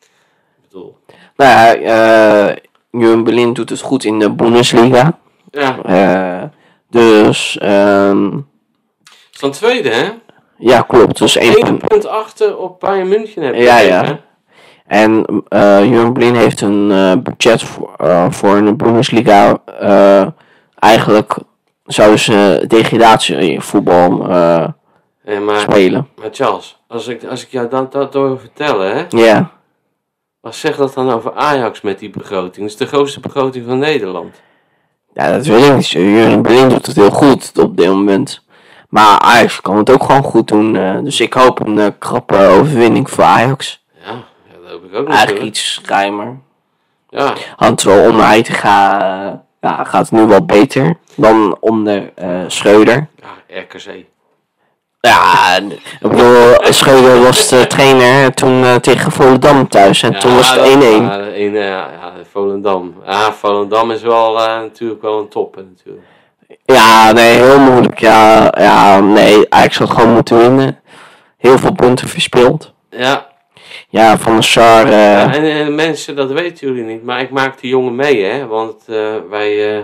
[0.00, 0.08] Ik
[0.62, 0.96] bedoel...
[1.36, 2.56] Nou ja, eh
[2.90, 5.18] Union Berlin doet het goed in de Bundesliga.
[5.50, 6.48] Ja, Eh,
[6.90, 8.30] dus, ehm,
[9.30, 10.08] van tweede, hè?
[10.58, 11.18] Ja, klopt.
[11.18, 11.86] Dus één punt.
[11.88, 13.62] punt achter op Bayern München heb je.
[13.62, 14.04] Ja, ja.
[14.04, 14.12] hè?
[14.86, 19.58] En eh Union Berlin heeft een eh, budget voor, eh, voor een Bundesliga.
[19.80, 20.26] eh
[20.78, 21.36] eigenlijk
[21.88, 24.64] zouden ze degradatie voetbal eh,
[25.24, 26.08] Eh, maar, spelen.
[26.16, 29.04] maar Charles, als ik, als ik jou dat, dat door vertellen, hè?
[29.08, 29.50] Ja.
[30.40, 32.56] Wat zegt dat dan over Ajax met die begroting?
[32.56, 34.34] Dat is de grootste begroting van Nederland.
[35.14, 35.92] ja, dat weet ik niet.
[35.92, 38.44] Union Berlin doet het heel goed op dit moment.
[38.88, 40.76] Maar Ajax kan het ook gewoon goed doen.
[40.76, 43.84] eh, dus ik hoop een eh, krappe overwinning voor Ajax.
[44.04, 44.14] Ja, ja
[44.62, 45.44] dat hoop ik ook Eigenlijk natuurlijk.
[45.56, 46.38] iets ruimer.
[47.08, 52.40] Ja, Want wel onder Heitinga eh, ja, gaat het nu wel beter dan onder eh
[52.46, 53.06] Schreuder.
[53.48, 54.04] ja, RKC.
[55.00, 55.56] Ja,
[56.00, 60.02] ik bedoel, Schreuder was de trainer toen eh, tegen Volendam thuis.
[60.02, 60.70] En toen was het 1-1.
[60.70, 62.94] Ja, ja, Volendam.
[63.06, 66.06] Ja, Volendam is wel eh, natuurlijk wel een topper natuurlijk.
[66.64, 67.98] Ja, nee, heel moeilijk.
[67.98, 70.80] Ja, ja, nee, Ajax had gewoon moeten winnen.
[71.36, 72.72] Heel veel punten verspeeld.
[72.90, 73.26] Ja,
[73.90, 74.84] Ja, Van der Sar.
[74.84, 78.24] eh, Ja, en, en mensen, dat weten jullie niet, maar ik maak die jongen mee,
[78.24, 78.46] hè.
[78.46, 79.82] Want eh, wij eh,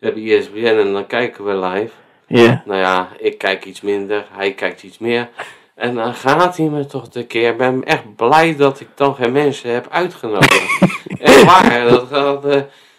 [0.00, 1.90] hebben ESPN en dan kijken we live.
[2.26, 2.62] ja.
[2.64, 5.28] Nou ja, ik kijk iets minder, hij kijkt iets meer.
[5.74, 7.50] En dan gaat hij me toch de keer.
[7.50, 10.62] Ik ben echt blij dat ik dan geen mensen heb uitgenodigd.
[11.20, 12.10] echt waar, dat,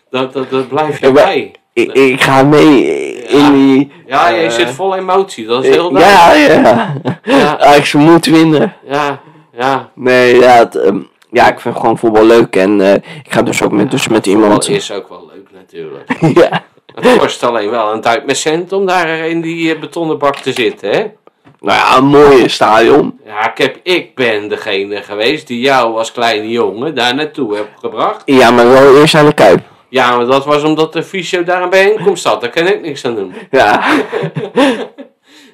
[0.09, 1.51] dat, dat, dat blijf je Ja, bij.
[1.73, 2.83] ik, ik ga mee
[3.23, 3.91] in die...
[4.05, 6.65] Ja, je zit vol emotie, dat is heel duidelijk.
[6.65, 7.19] Ja, ja.
[7.37, 7.59] Ja.
[7.59, 8.73] Ajax moet winnen.
[8.87, 9.19] Ja,
[9.62, 9.89] ja.
[9.95, 11.00] Nee, ja, het, ehm,
[11.32, 12.56] ja, ik vind gewoon voetbal leuk.
[12.56, 14.52] En eh, ik ga dus ook met, dus met iemand...
[14.52, 16.12] Dat is ook wel leuk natuurlijk.
[16.41, 16.63] ja.
[16.95, 20.36] Het kost alleen wel een duit met cent om daar in die eh, betonnen bak
[20.36, 21.06] te zitten, hè?
[21.60, 23.19] Nou ja, een mooie stadion.
[23.26, 27.69] Ja, ik, heb, ik ben degene geweest die jou als kleine jongen daar naartoe heb
[27.80, 28.21] gebracht.
[28.26, 29.62] Ja, maar wel eerst aan de Kuip.
[29.89, 32.41] Ja, maar dat was omdat de fysio daar een bijeenkomst had.
[32.41, 33.34] Daar kan ik niks aan doen.
[33.52, 33.84] Ja.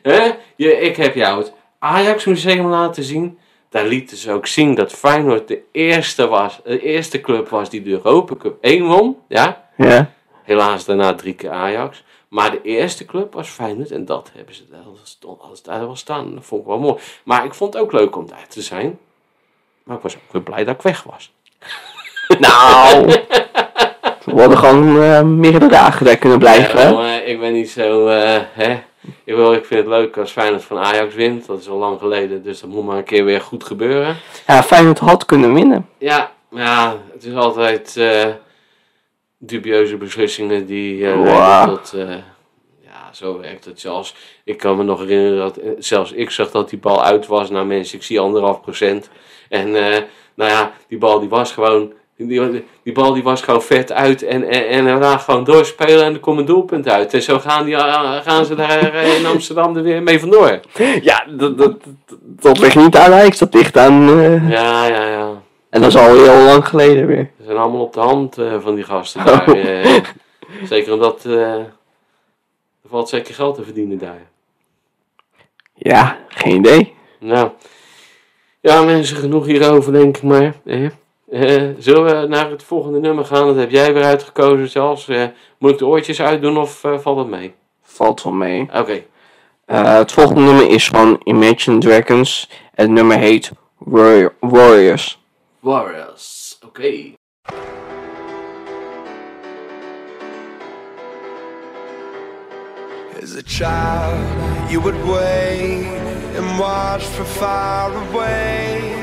[0.02, 0.32] Hè?
[0.56, 3.38] Je, ik heb jou het Ajax Museum laten zien.
[3.78, 7.82] Daar lieten ze ook zien dat Feyenoord de eerste, was, de eerste club was die
[7.82, 9.18] de Europa Cup 1 won.
[9.28, 9.70] Ja?
[9.76, 10.12] Ja.
[10.44, 12.04] Helaas daarna drie keer Ajax.
[12.28, 15.96] Maar de eerste club was Feyenoord en dat hebben ze daar, stond, alles daar wel
[15.96, 16.36] staan.
[16.36, 16.96] Dat vond ik wel mooi.
[17.24, 19.00] Maar ik vond het ook leuk om daar te zijn.
[19.84, 21.32] Maar ik was ook weer blij dat ik weg was.
[22.40, 23.06] Nou.
[24.26, 26.80] We hadden gewoon eh, meerdere dagen daar kunnen blijven.
[26.80, 28.80] Ja, maar ik ben niet zo, eh, hè.
[29.24, 31.46] Ik, wil, ik vind het leuk als Feyenoord van Ajax wint.
[31.46, 34.18] Dat is al lang geleden, dus dat moet maar een keer weer goed gebeuren.
[34.48, 35.90] Ja, Feyenoord had kunnen winnen.
[35.98, 38.26] Ja, maar ja, het is altijd eh,
[39.38, 41.70] dubieuze beslissingen die eh, Wow.
[41.76, 41.94] tot...
[41.94, 42.10] eh,
[42.84, 44.16] ja, zo werkt het zelfs.
[44.44, 47.50] Ik kan me nog herinneren dat zelfs ik zag dat die bal uit was.
[47.50, 49.10] Nou mensen, ik zie anderhalf procent.
[49.50, 49.72] En
[50.36, 51.94] nou ja, die bal die was gewoon...
[52.18, 56.14] Die, die bal die was gewoon vet uit en, en, en daarna gewoon doorspelen en
[56.14, 57.14] er komt een doelpunt uit.
[57.14, 60.60] En zo gaan, die, eh, gaan ze daar eh, in Amsterdam er weer mee vandoor.
[61.02, 61.76] Ja, dat, dat,
[62.22, 64.10] dat, ligt niet aan Ajax, dat ligt aan...
[64.20, 65.30] eh, Ja, ja, ja.
[65.70, 67.30] En dat is al heel lang geleden weer.
[67.38, 69.48] Ze zijn allemaal op de hand van die gasten daar.
[69.48, 69.96] eh.
[70.64, 71.74] zeker omdat er
[72.90, 74.22] valt zeker geld te verdienen daar.
[75.74, 76.94] Ja, geen idee.
[77.20, 77.50] Nou,
[78.62, 80.54] ja mensen, genoeg hierover denk ik maar.
[81.32, 83.48] Eh, zullen we naar het volgende nummer gaan?
[83.48, 85.08] Dat heb jij weer uitgekozen zelfs.
[85.08, 85.24] Eh,
[85.60, 87.54] moet ik de oortjes uitdoen of eh, valt het mee?
[87.82, 88.62] Valt wel mee.
[88.74, 89.04] Oké.
[89.66, 92.50] Eh, het volgende nummer is van Imagine Dragons.
[92.74, 95.20] Het nummer heet Warrior- Warriors.
[95.60, 96.58] Warriors.
[96.66, 96.92] Oké.
[103.22, 105.88] As a child, you would wait
[106.38, 108.97] and watch from far away.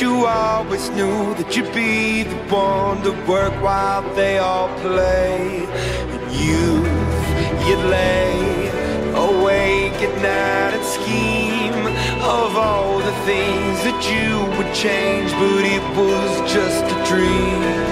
[0.00, 5.66] You always knew that you'd be the one to work while they all play.
[5.66, 8.68] And youth, you'd lay
[9.10, 11.86] awake at night and scheme
[12.22, 17.87] of all the things that you would change, but it was just a dream.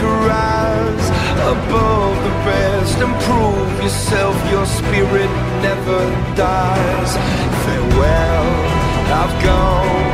[0.00, 1.06] To rise
[1.54, 4.34] above the rest and prove yourself.
[4.50, 5.30] Your spirit
[5.66, 6.00] never
[6.34, 7.10] dies.
[7.64, 8.48] Farewell,
[9.20, 10.08] I've gone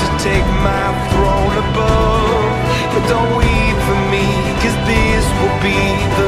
[0.00, 2.52] to take my throne above.
[2.92, 4.26] But don't weep for me,
[4.62, 5.80] cause this will be
[6.18, 6.25] the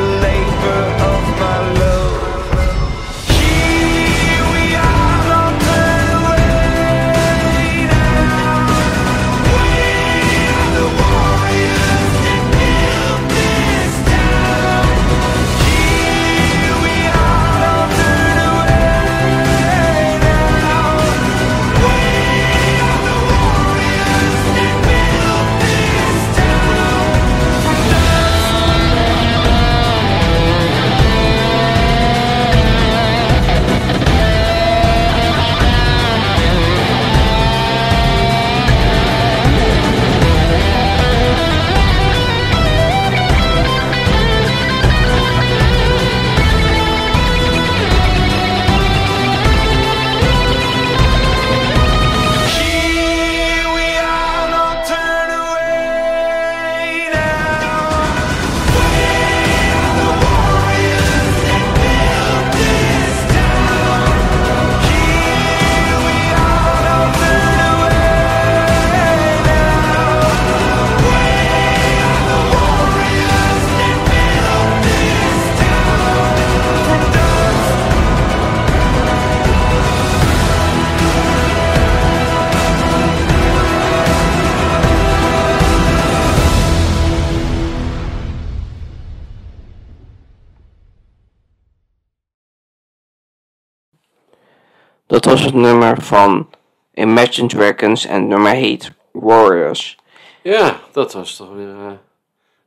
[95.49, 96.49] het nummer van
[96.95, 99.99] Imagine Dragons en het nummer heet Warriors.
[100.43, 101.93] Ja, dat was toch weer eh,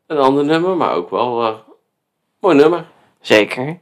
[0.08, 1.54] een ander nummer, maar ook wel eh
[2.40, 2.86] mooi nummer.
[3.22, 3.80] Zeker.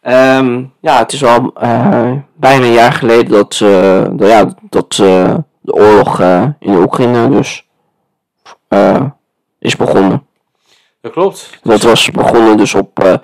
[0.00, 3.58] Ehm, ja, het is al eh, bijna een jaar geleden dat,
[4.18, 4.92] dat, ja, dat
[5.60, 6.20] de oorlog
[6.58, 7.68] in de Oekraïne dus
[9.58, 10.26] is begonnen.
[11.00, 11.58] Dat klopt.
[11.62, 13.20] Dat was begonnen dus op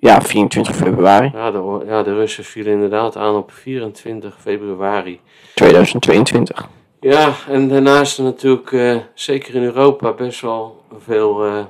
[0.00, 5.20] ja, 24 februari Ja de, ja, de Russen vielen inderdaad aan op 24 februari.
[5.54, 6.68] 2022.
[7.00, 11.64] Ja, en daarnaast is er natuurlijk, eh, zeker in Europa, best wel veel, eh,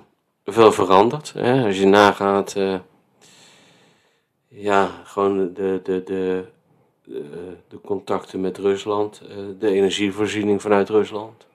[0.45, 1.33] veel veranderd.
[1.33, 1.65] Hè?
[1.67, 2.75] Als je nagaat, eh,
[4.49, 6.45] ja, gewoon de, de, de,
[7.05, 7.25] de,
[7.69, 9.23] de contacten met Rusland,
[9.59, 11.47] de energievoorziening vanuit Rusland.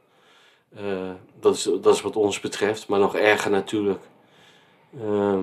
[1.39, 4.03] Dat, is, dat is wat ons betreft, maar nog erger natuurlijk,
[5.01, 5.41] ehm,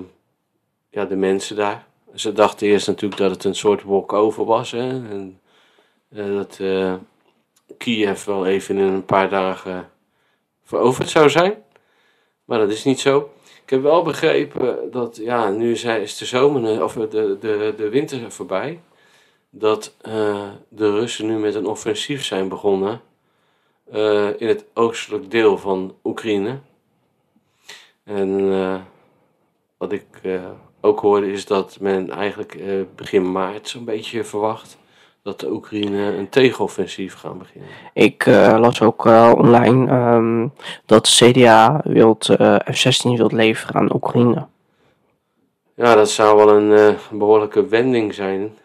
[0.90, 1.86] ja, de mensen daar.
[2.14, 4.88] Ze dachten eerst natuurlijk dat het een soort walk-over was, hè?
[4.88, 5.40] En,
[6.08, 6.58] eh, dat...
[6.60, 6.94] eh,
[7.78, 9.90] Kiev wel even in een paar dagen
[10.64, 11.54] veroverd zou zijn.
[12.44, 13.30] Maar dat is niet zo.
[13.62, 17.08] Ik heb wel begrepen dat, ja, nu is de zomer, of de,
[17.40, 18.80] de, de winter voorbij.
[19.50, 23.00] Dat eh, de Russen nu met een offensief zijn begonnen.
[23.90, 26.58] eh, in het oostelijk deel van Oekraïne.
[28.04, 28.80] En eh,
[29.76, 34.78] wat ik eh, ook hoorde is dat men eigenlijk eh, begin maart zo'n beetje verwacht
[35.22, 37.68] dat de Oekraïne een tegenoffensief gaan beginnen.
[37.92, 40.48] Ik eh, las ook eh, online ehm,
[40.86, 44.46] dat de CDA wilt, eh, F-16 wilt leveren aan Oekraïne.
[45.74, 48.58] Ja, dat zou wel een eh, behoorlijke wending zijn.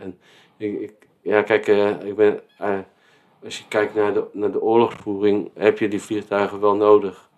[0.00, 0.18] En
[0.56, 1.66] ik, ik, ja, kijk,
[2.04, 2.40] ik ben,
[3.44, 7.28] als je kijkt naar de, naar de oorlogsvoering, heb je die vliegtuigen wel nodig.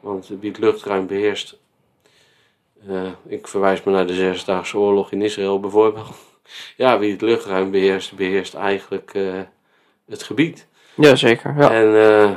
[0.00, 1.62] Want wie het luchtruim beheerst.
[2.88, 6.08] Eh, ik verwijs me naar de Zesdaagse Oorlog in Israël bijvoorbeeld.
[6.76, 9.40] Ja, wie het luchtruim beheerst, beheerst eigenlijk eh,
[10.06, 10.66] het gebied.
[10.94, 11.70] Jazeker, ja.
[11.70, 12.30] En eh,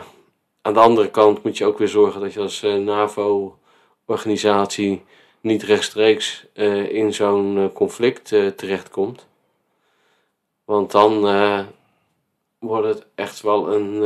[0.61, 5.03] aan de andere kant moet je ook weer zorgen dat je als NAVO-organisatie
[5.41, 6.45] niet rechtstreeks
[6.89, 8.25] in zo'n conflict
[8.55, 9.27] terechtkomt.
[10.65, 11.21] Want dan
[12.59, 14.01] wordt het echt wel een,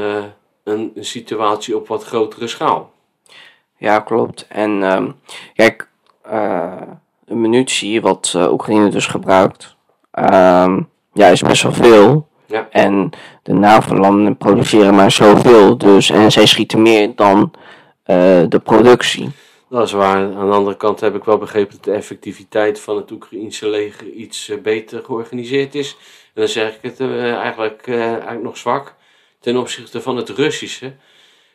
[0.63, 2.93] een, een situatie op wat grotere schaal.
[3.77, 4.47] Ja, klopt.
[4.47, 5.11] En ehm,
[5.53, 5.90] kijk,
[7.25, 9.75] de munitie wat eh, Oekraïne dus gebruikt,
[10.11, 10.81] ehm,
[11.13, 12.27] ja, is best wel veel.
[12.45, 12.67] Ja.
[12.69, 13.09] En
[13.43, 17.51] de NAVO-landen produceren maar zoveel, dus en zij schieten meer dan
[18.03, 18.15] eh,
[18.47, 19.31] de productie.
[19.71, 20.35] Dat is waar.
[20.35, 24.07] Aan de andere kant heb ik wel begrepen dat de effectiviteit van het Oekraïense leger
[24.07, 25.97] iets eh, beter georganiseerd is.
[26.33, 28.95] En dan zeg ik het eh, eigenlijk, eh, eigenlijk nog zwak
[29.39, 30.93] ten opzichte van het Russische.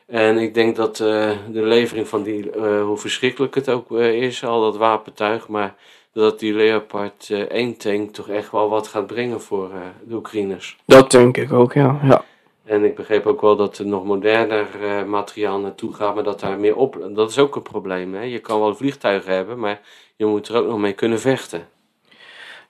[0.07, 4.23] En ik denk dat eh, de levering van die, eh, hoe verschrikkelijk het ook eh,
[4.23, 5.75] is, al dat wapentuig, maar
[6.13, 9.71] dat die Leopard eh 1 tank toch echt wel wat gaat brengen voor
[10.05, 10.77] de Oekraïners.
[10.85, 12.01] Dat denk ik ook, ja.
[12.03, 12.25] ja.
[12.65, 14.67] En ik begreep ook wel dat er nog moderner
[15.07, 17.09] materiaal naartoe gaat, maar dat daar meer op.
[17.15, 18.15] Dat is ook een probleem.
[18.15, 18.23] Hè?
[18.23, 19.81] Je kan wel vliegtuigen hebben, maar
[20.17, 21.67] je moet er ook nog mee kunnen vechten.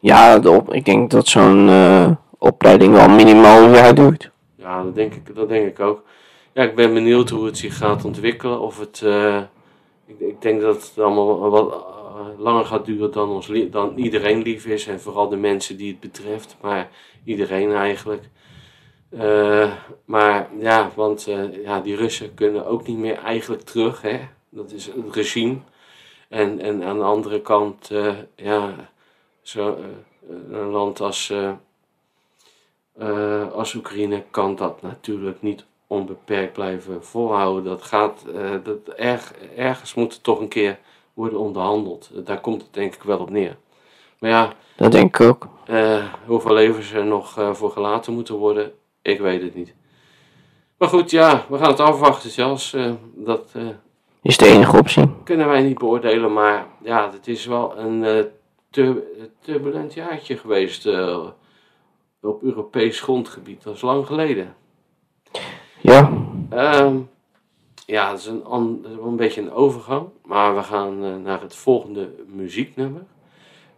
[0.01, 1.71] Ja, de op, ik denk dat zo'n
[2.39, 4.31] opleiding wel minimaal een jaar duurt.
[4.57, 6.03] Ja, dat denk ik, dat denk ik ook.
[6.57, 8.61] Ja, ik ben benieuwd hoe het zich gaat ontwikkelen.
[8.61, 9.43] Of het, eh,
[10.07, 14.43] ik, ik denk dat het allemaal wat, eh, langer gaat duren dan, ons, dan iedereen
[14.43, 14.87] lief is.
[14.87, 16.57] En vooral de mensen die het betreft.
[16.61, 16.91] Maar
[17.25, 18.29] iedereen eigenlijk.
[19.11, 19.73] Eh,
[20.05, 21.29] maar ja, want
[21.63, 24.03] ja, die Russen kunnen ook niet meer eigenlijk terug.
[24.03, 24.21] Hè?
[24.49, 25.59] Dat is het regime.
[26.29, 27.91] En, en aan de andere kant,
[28.37, 28.91] ja,
[29.43, 29.77] zo,
[30.51, 31.33] een land als,
[33.53, 37.65] als Oekraïne kan dat natuurlijk niet onbeperkt blijven volhouden.
[37.65, 40.79] Dat gaat, eh, dat erg, ergens moet het toch een keer
[41.15, 42.11] worden onderhandeld.
[42.27, 43.57] Daar komt het denk ik wel op neer.
[44.19, 45.49] Maar ja, Dat denk ik ook.
[45.67, 48.73] eh, hoeveel levens er nog eh, voor gelaten moeten worden,
[49.03, 49.75] ik weet het niet.
[50.79, 52.77] Maar goed, ja, we gaan het afwachten zelfs.
[53.15, 53.53] dat
[54.23, 55.05] Is de enige optie.
[55.25, 58.27] kunnen wij niet beoordelen, maar ja, het is wel een
[58.71, 59.03] tur-
[59.41, 60.87] turbulent jaartje geweest
[62.23, 63.63] op Europees grondgebied.
[63.63, 64.55] Dat is lang geleden.
[65.87, 66.99] Ja, Ehm,
[67.87, 68.53] ja, dat is, een,
[69.03, 73.03] een beetje een overgang, maar we gaan eh, naar het volgende muzieknummer.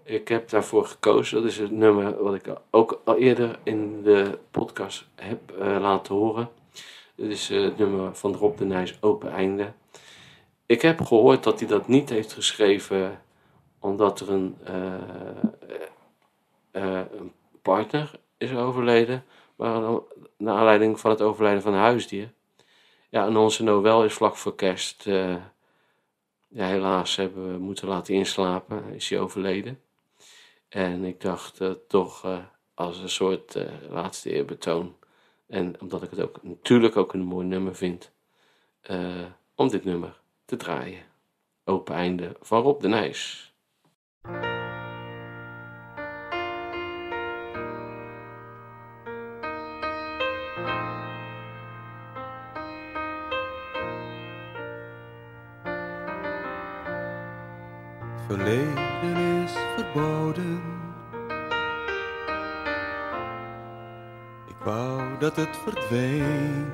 [0.03, 4.39] Ik heb daarvoor gekozen, dat is het nummer wat ik ook al eerder in de
[4.51, 6.49] podcast heb eh, laten horen.
[7.15, 9.73] Dit is eh, het nummer van Rob de Nijs, Open Einde.
[10.67, 13.21] Ik heb gehoord dat hij dat niet heeft geschreven
[13.79, 14.57] omdat er een,
[16.73, 17.33] een
[17.63, 19.25] partner is overleden,
[19.59, 20.01] maar
[20.37, 22.33] naar aanleiding van het overlijden van een huisdier.
[23.09, 25.07] Ja, en onze Noël is vlak voor kerst.
[25.07, 25.37] eh,
[26.49, 28.95] ja, helaas hebben we moeten laten inslapen.
[28.95, 29.81] Is hij overleden.
[30.69, 32.39] En ik dacht eh, toch, eh,
[32.75, 34.97] als een soort laatste eerbetoon.
[35.47, 38.13] En omdat ik het ook natuurlijk ook een mooi nummer vind,
[39.55, 41.03] om dit nummer te draaien.
[41.65, 43.53] Open einde van Rob de Nijs.
[65.39, 66.67] Het verdween,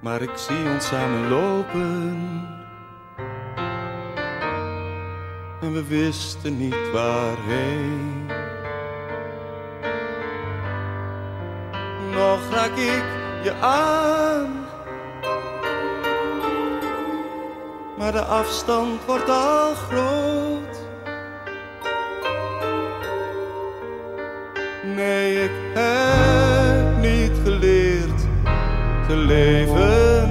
[0.00, 2.46] maar ik zie ons samen lopen.
[5.60, 8.26] En we wisten niet waarheen.
[12.10, 13.04] Nog raak ik
[13.42, 14.66] je aan.
[17.98, 20.27] maar de afstand wordt al groot.
[29.08, 30.30] Te leven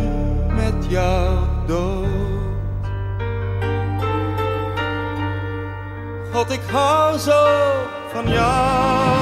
[0.56, 2.06] met jou dood.
[6.32, 7.46] God, ik hou zo
[8.14, 9.18] van jou.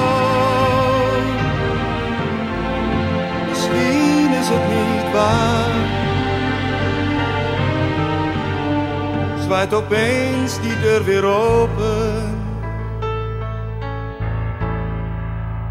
[3.48, 5.74] Misschien is het niet waar.
[9.44, 12.34] zwaait opeens die deur weer open.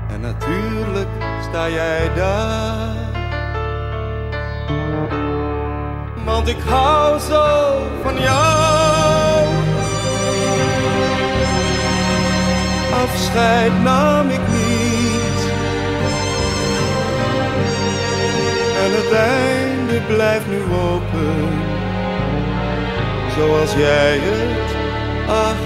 [0.10, 1.08] En natuurlijk
[1.42, 3.15] sta jij daar.
[6.26, 9.48] Want ik hou zo van jou.
[13.04, 15.40] Afscheid nam ik niet.
[18.84, 21.64] En het einde blijft nu open
[23.36, 24.76] zoals jij het
[25.28, 25.65] achterliet.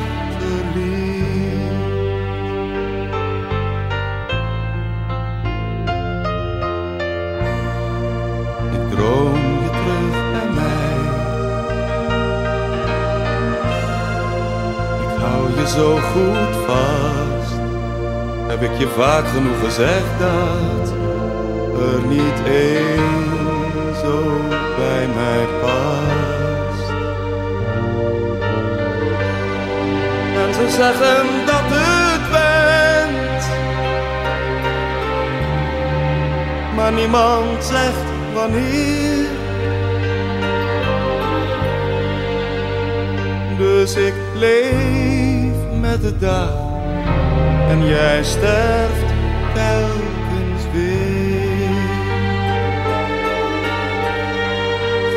[15.69, 17.59] Zo goed vast.
[18.47, 20.93] Heb ik je vaak genoeg gezegd dat
[21.81, 24.23] er niet één zo
[24.77, 26.07] bij mij past.
[30.59, 33.43] Ze zeggen dat het went.
[36.75, 39.27] Maar niemand zegt wanneer.
[43.57, 45.08] Dus ik leef
[45.89, 46.47] met de.
[47.69, 49.09] En jij sterft
[49.53, 51.69] telkens weer.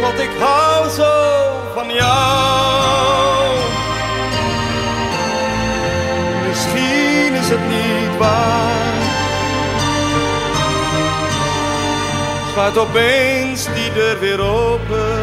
[0.02, 1.12] God, ik hou zo
[1.74, 3.56] van jou.
[6.48, 8.80] Misschien is het niet waar.
[12.54, 15.20] Gaat opeens die deur weer open.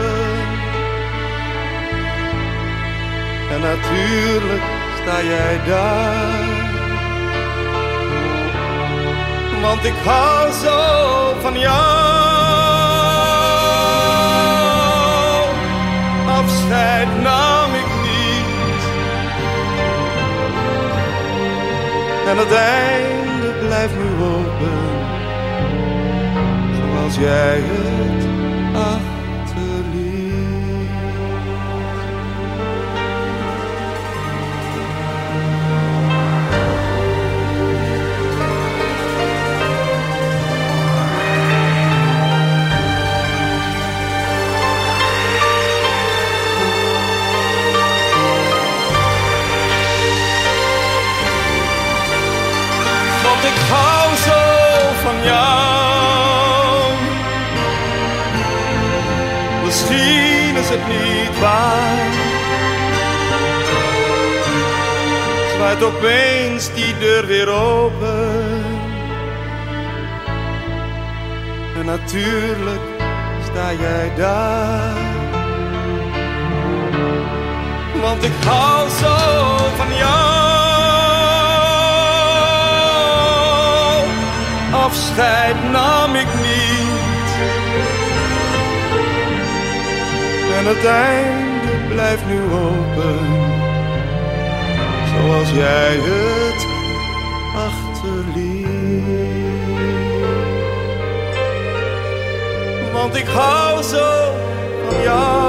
[3.51, 6.57] En natuurlijk sta jij daar.
[9.61, 10.79] Want ik hou zo
[11.41, 11.99] van jou.
[16.27, 18.83] Afscheid nam ik niet.
[22.29, 24.79] En het einde blijft nu open.
[26.77, 28.28] Zoals jij het
[61.39, 62.11] waar.
[65.55, 68.63] Zwaait opeens die deur weer open.
[71.79, 72.81] En natuurlijk
[73.43, 74.97] sta jij daar.
[78.01, 79.15] Want ik hou zo
[79.77, 80.39] van jou.
[84.71, 86.78] Afscheid nam ik niet.
[90.59, 93.19] En het einde blijft nu open.
[95.11, 96.65] Zoals jij het
[97.55, 98.67] achterliet.
[102.93, 104.33] Want ik hou zo
[104.89, 105.48] van jou.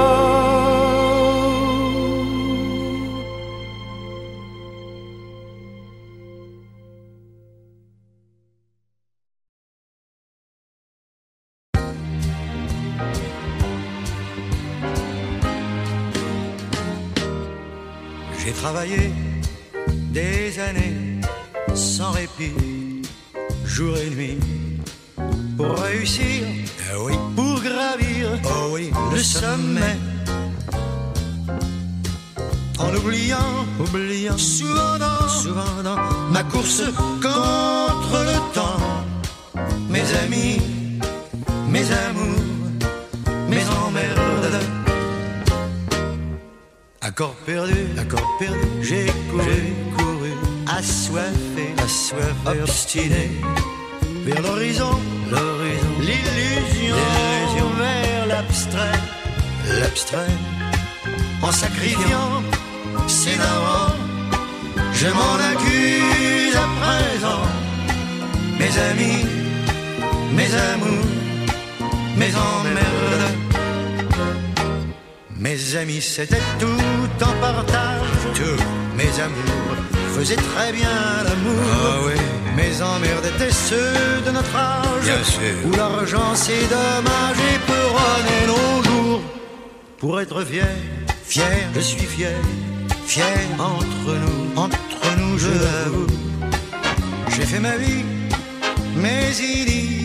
[18.71, 19.11] J'ai travaillé
[20.13, 21.19] des années
[21.75, 23.01] sans répit,
[23.65, 24.37] jour et nuit,
[25.57, 26.45] pour réussir,
[26.89, 29.97] ah oui, pour gravir, oh oui, le sommet.
[32.79, 35.97] En oubliant, oubliant, souvent dans, souvent dans
[36.31, 36.83] ma course
[37.21, 40.61] contre le temps, mes amis,
[41.67, 42.39] mes amours,
[43.49, 44.40] mes emmerdes.
[47.03, 50.33] Accord perdu, accord perdu, j'ai couru, couru,
[50.67, 53.31] assoiffé, assoiffé, obstiné,
[54.23, 54.91] vers l'horizon,
[55.31, 58.99] l'horizon, l'illusion, l'illusion, vers l'abstrait,
[59.79, 60.35] l'abstrait,
[61.41, 62.43] en sacrifiant,
[63.07, 63.95] c'est navrant,
[64.93, 67.41] je m'en accuse à présent,
[68.59, 69.25] mes amis,
[70.35, 71.05] mes amours,
[72.15, 73.50] mes emmerdes.
[75.41, 78.01] Mes amis, c'était tout en partage.
[78.35, 78.63] Tout.
[78.95, 79.75] Mes amours
[80.15, 80.87] faisaient très bien
[81.23, 82.11] l'amour.
[82.55, 85.09] Mes emmerdes étaient ceux de notre âge.
[85.65, 89.21] Où l'argent, c'est dommage et peut nos jours.
[89.97, 90.75] Pour être fier,
[91.23, 92.37] fier, je suis fier.
[93.07, 93.25] Fier
[93.57, 96.07] entre nous, entre nous, je l'avoue.
[97.29, 98.05] J'ai fait ma vie,
[98.95, 100.00] mais il y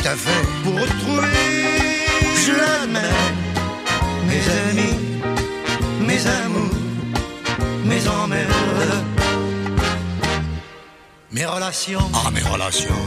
[0.00, 1.28] tout à fait, pour retrouver,
[2.44, 3.00] je l'admets,
[4.28, 4.96] mes amis,
[6.06, 6.74] mes amours,
[7.84, 9.04] mes emmerdes.
[11.32, 13.02] Mes relations, ah mes relations,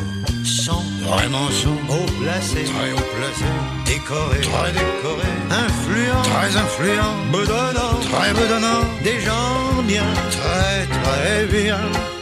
[0.45, 7.99] sont vraiment sont haut placées, très haut placées, décorées, très décorées, influents, très influents, bedonnants,
[8.11, 11.79] très bedonnants, des gens bien, très très bien.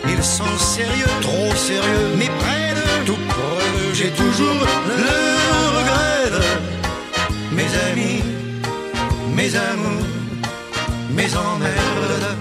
[0.07, 3.51] Ils sont sérieux, trop sérieux, mais près de tout près
[3.93, 5.21] j'ai toujours le
[5.77, 8.23] regret de mes amis,
[9.35, 10.07] mes amours,
[11.11, 12.37] mes emmerdes.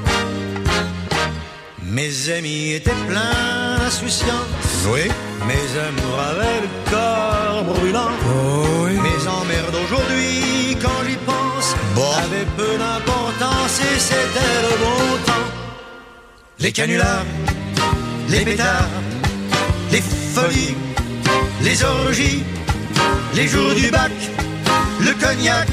[1.83, 4.87] Mes amis étaient pleins d'insouciance.
[4.93, 5.11] Oui.
[5.47, 8.11] Mes amours avaient le corps brûlant.
[8.87, 11.75] Mes emmerdes aujourd'hui, quand j'y pense,
[12.25, 15.49] avaient peu d'importance et c'était le bon temps.
[16.61, 17.25] Les canulars,
[18.29, 18.89] les pétards,
[19.91, 20.01] les
[20.35, 20.77] folies,
[21.63, 22.43] les orgies,
[23.35, 24.13] les jours du bac,
[25.01, 25.69] le cognac,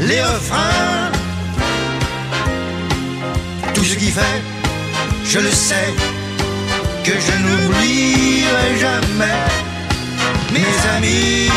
[0.00, 1.10] les refrains.
[3.74, 4.42] Tout ce qui fait
[5.32, 5.94] je le sais,
[7.04, 9.40] que je n'oublierai jamais.
[10.52, 11.48] Mes amis,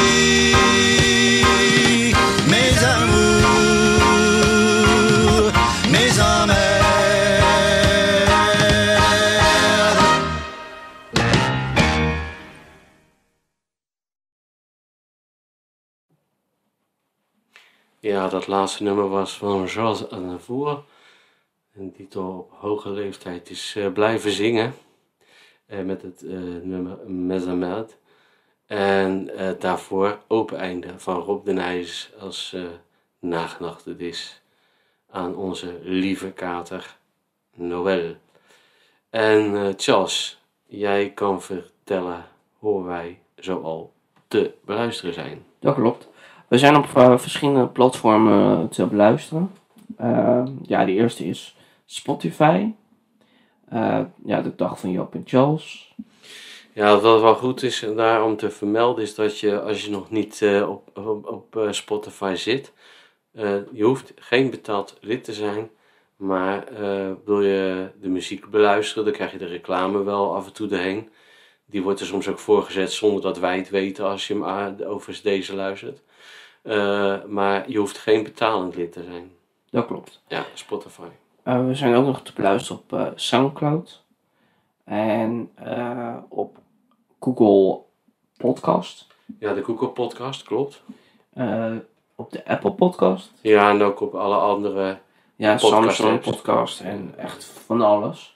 [18.30, 20.84] Dat laatste nummer was van Charles Aznavour.
[21.74, 24.74] En die toch op hoge leeftijd is eh, blijven zingen.
[25.66, 27.98] eh, met het eh, nummer Mezamed.
[28.66, 32.56] En daarvoor Open Einde van Rob de Nijs als
[33.20, 34.42] nagedachte is
[35.10, 36.98] aan onze lieve kater
[37.54, 38.16] Noël.
[39.10, 42.26] En Charles, jij kan vertellen
[42.58, 43.94] hoe wij zoal
[44.28, 45.46] te beluisteren zijn.
[45.60, 46.10] Dat klopt.
[46.56, 49.52] We zijn op eh, verschillende platformen te beluisteren.
[49.98, 52.72] Eh, ja, de eerste is Spotify.
[53.70, 55.94] Eh, ja, de dag van Joop en Charles.
[56.74, 60.10] Ja, wat wel goed is daar om te vermelden is dat je als je nog
[60.10, 62.74] niet eh, op, op, Spotify zit,
[63.72, 65.70] je hoeft geen betaald lid te zijn,
[66.16, 66.64] maar
[67.26, 71.10] wil je de muziek beluisteren, dan krijg je de reclame wel af en toe erheen.
[71.66, 74.76] Die wordt er soms ook voorgezet zonder dat wij het weten als je hem a-
[74.86, 76.02] over deze luistert.
[76.66, 79.32] Eh, maar je hoeft geen betalend lid te zijn.
[79.70, 80.22] Dat klopt.
[80.28, 81.08] Ja, Spotify.
[81.44, 84.04] Eh, we zijn ook nog te beluisteren op eh, Soundcloud.
[84.84, 85.52] En
[86.30, 86.58] op
[87.20, 87.82] Google
[88.38, 89.08] Podcast.
[89.40, 90.84] Ja, de Google Podcast, klopt.
[92.16, 93.32] Op de Apple Podcast.
[93.42, 94.98] Ja, en ook op alle andere
[95.36, 96.22] Ja, Podcast Samsung.
[96.22, 98.35] Podcast en echt van alles.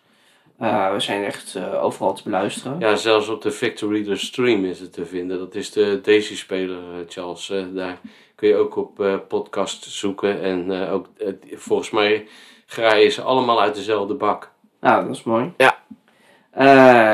[0.60, 2.80] Eh, we zijn echt eh, overal te beluisteren.
[2.80, 5.38] Ja, zelfs op de Victor Reader Stream is het te vinden.
[5.40, 7.54] Dat is de Daisy-speler, eh, Charles.
[7.74, 7.98] Daar
[8.36, 10.42] kun je ook op podcast zoeken.
[10.42, 11.08] En ook,
[11.56, 12.28] volgens mij
[12.66, 14.52] graaien ze allemaal uit dezelfde bak.
[14.80, 15.54] Nou, dat is mooi.
[15.58, 15.78] Ja.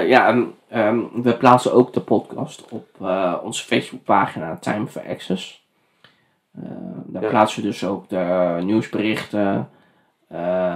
[0.02, 2.88] Ja, ehm, we plaatsen ook de podcast op
[3.44, 5.66] onze Facebookpagina Time for Access.
[7.06, 7.30] Daar Ja.
[7.30, 9.70] plaatsen we dus ook de nieuwsberichten,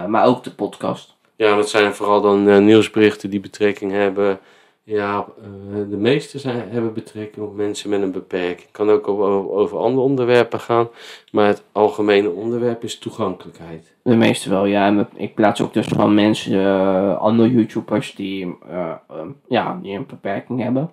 [0.08, 1.18] maar ook de podcast.
[1.40, 4.40] Ja, dat zijn vooral dan eh, nieuwsberichten die betrekking hebben
[4.84, 8.62] Ja, eh, de meeste zijn, hebben betrekking op mensen met een beperking.
[8.62, 10.88] Het kan ook over, over andere onderwerpen gaan,
[11.32, 13.96] maar het algemene onderwerp is toegankelijkheid.
[14.04, 15.08] De meeste wel, ja.
[15.16, 20.06] Ik plaats ook dus van mensen, eh, andere YouTubers die, eh, ehm, ja, die een
[20.06, 20.92] beperking hebben.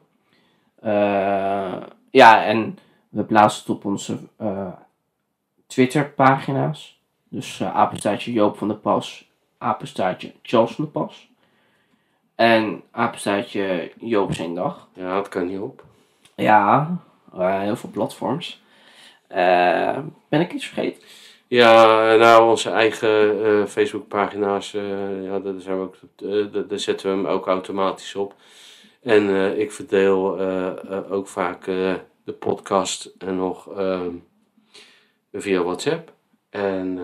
[2.10, 2.78] Ja, en
[3.08, 4.18] we plaatsen het op onze
[5.66, 7.00] Twitter-pagina's.
[7.28, 9.25] Dus apenstaartje Joop van der Pas,
[9.58, 11.28] apenstaartje Charles van der Pas.
[12.34, 14.88] En apenstaartje Joop zijn dag.
[14.92, 15.84] Ja, dat kan niet op.
[16.34, 16.96] Ja,
[17.36, 18.62] heel veel platforms.
[19.26, 19.98] Eh,
[20.28, 21.02] ben ik iets vergeten?
[21.48, 21.84] Ja,
[22.16, 25.96] nou, onze eigen eh Facebookpagina's, eh, ja, daar, zijn we ook,
[26.52, 28.34] daar- daar zetten we hem ook automatisch op.
[29.02, 30.38] En ik verdeel
[31.10, 31.64] ook vaak
[32.24, 34.10] de podcast en nog ehm,
[35.32, 36.12] via WhatsApp.
[36.50, 36.98] En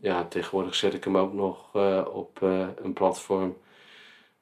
[0.00, 3.56] ja, tegenwoordig zet ik hem ook nog eh, op eh, een platform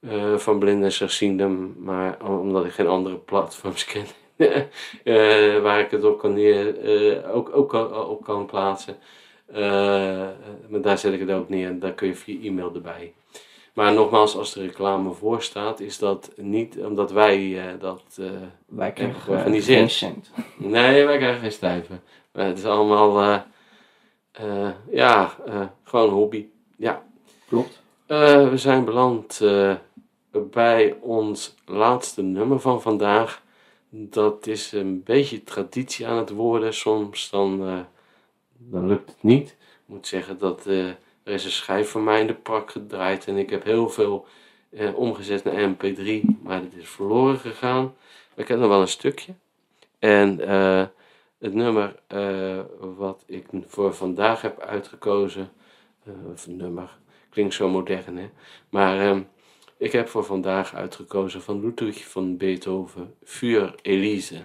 [0.01, 4.05] eh, van blinden en slechtzienden, maar om- omdat ik geen andere platforms ken.
[5.63, 6.75] waar ik het op kan, neer,
[7.33, 7.73] ook, ook
[8.11, 8.97] op kan plaatsen.
[10.69, 13.13] Maar daar zet ik het ook neer en daar kun je via e-mail erbij.
[13.73, 18.03] Maar nogmaals, als er reclame voor staat, is dat niet omdat wij dat.
[18.67, 20.31] Wij krijgen geen cent.
[20.57, 22.03] nee, wij krijgen geen stijven.
[22.33, 23.45] Maar het is allemaal.
[24.33, 26.47] Eh, ja, eh, gewoon hobby.
[26.77, 27.05] Ja.
[27.49, 27.83] Klopt.
[28.07, 29.41] Eh, we zijn beland
[30.31, 33.43] bij ons laatste nummer van vandaag.
[33.89, 36.75] Dat is een beetje traditie aan het worden.
[36.75, 37.87] Soms dan,
[38.57, 39.51] dan lukt het niet.
[39.51, 43.27] Ik moet zeggen dat er is een schijf van mij in de prak gedraaid.
[43.27, 44.27] En ik heb heel veel
[44.95, 46.43] omgezet naar mp3.
[46.43, 47.83] Maar het is verloren gegaan.
[48.35, 49.35] Maar ik heb nog wel een stukje.
[50.03, 50.85] En eh,
[51.43, 52.61] het nummer eh,
[52.97, 55.51] wat ik voor vandaag heb uitgekozen.
[56.05, 56.99] eh, of nummer.
[57.31, 58.31] Klinkt zo modern, hè?
[58.69, 59.23] Maar ehm,
[59.77, 64.41] ik heb voor vandaag uitgekozen van Ludwig van Beethoven, Vuur Elise.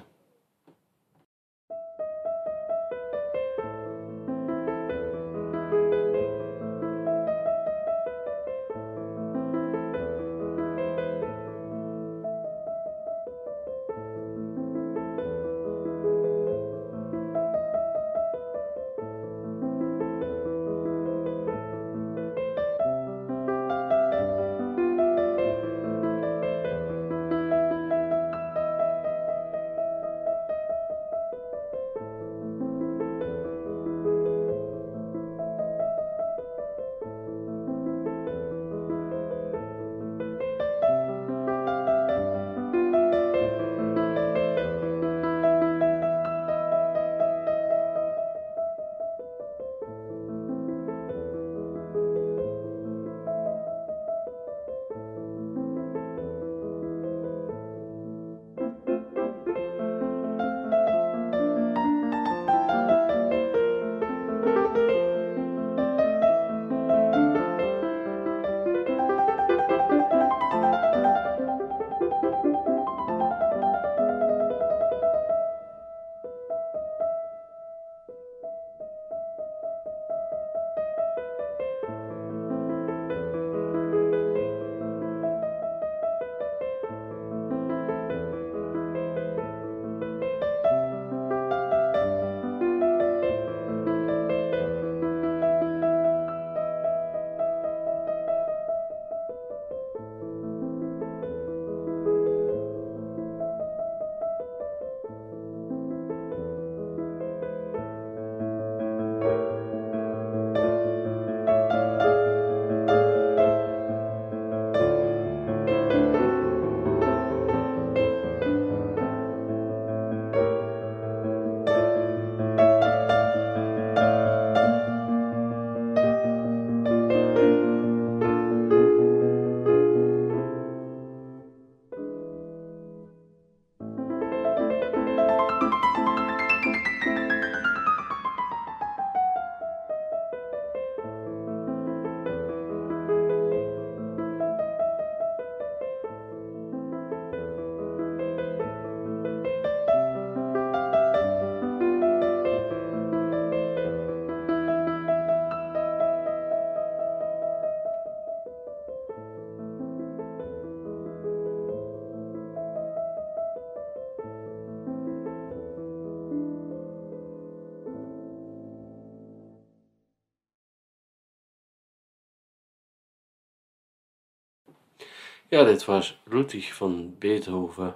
[175.50, 177.95] Ja, dit was Ludwig van Beethoven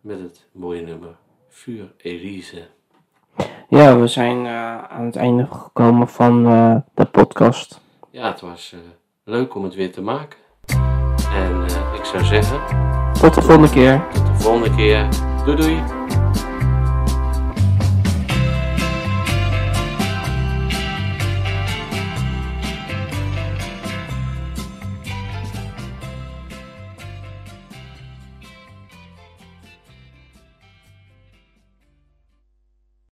[0.00, 1.16] met het mooie nummer
[1.48, 2.66] Vuur Elise.
[3.68, 7.80] Ja, we zijn eh, aan het einde gekomen van eh, de podcast.
[8.10, 8.78] Ja, het was eh,
[9.24, 10.38] leuk om het weer te maken.
[11.32, 11.64] En
[11.94, 12.60] ik zou zeggen,
[13.20, 14.06] Tot de volgende keer.
[14.12, 15.08] tot de volgende keer.
[15.44, 15.93] Doei doei!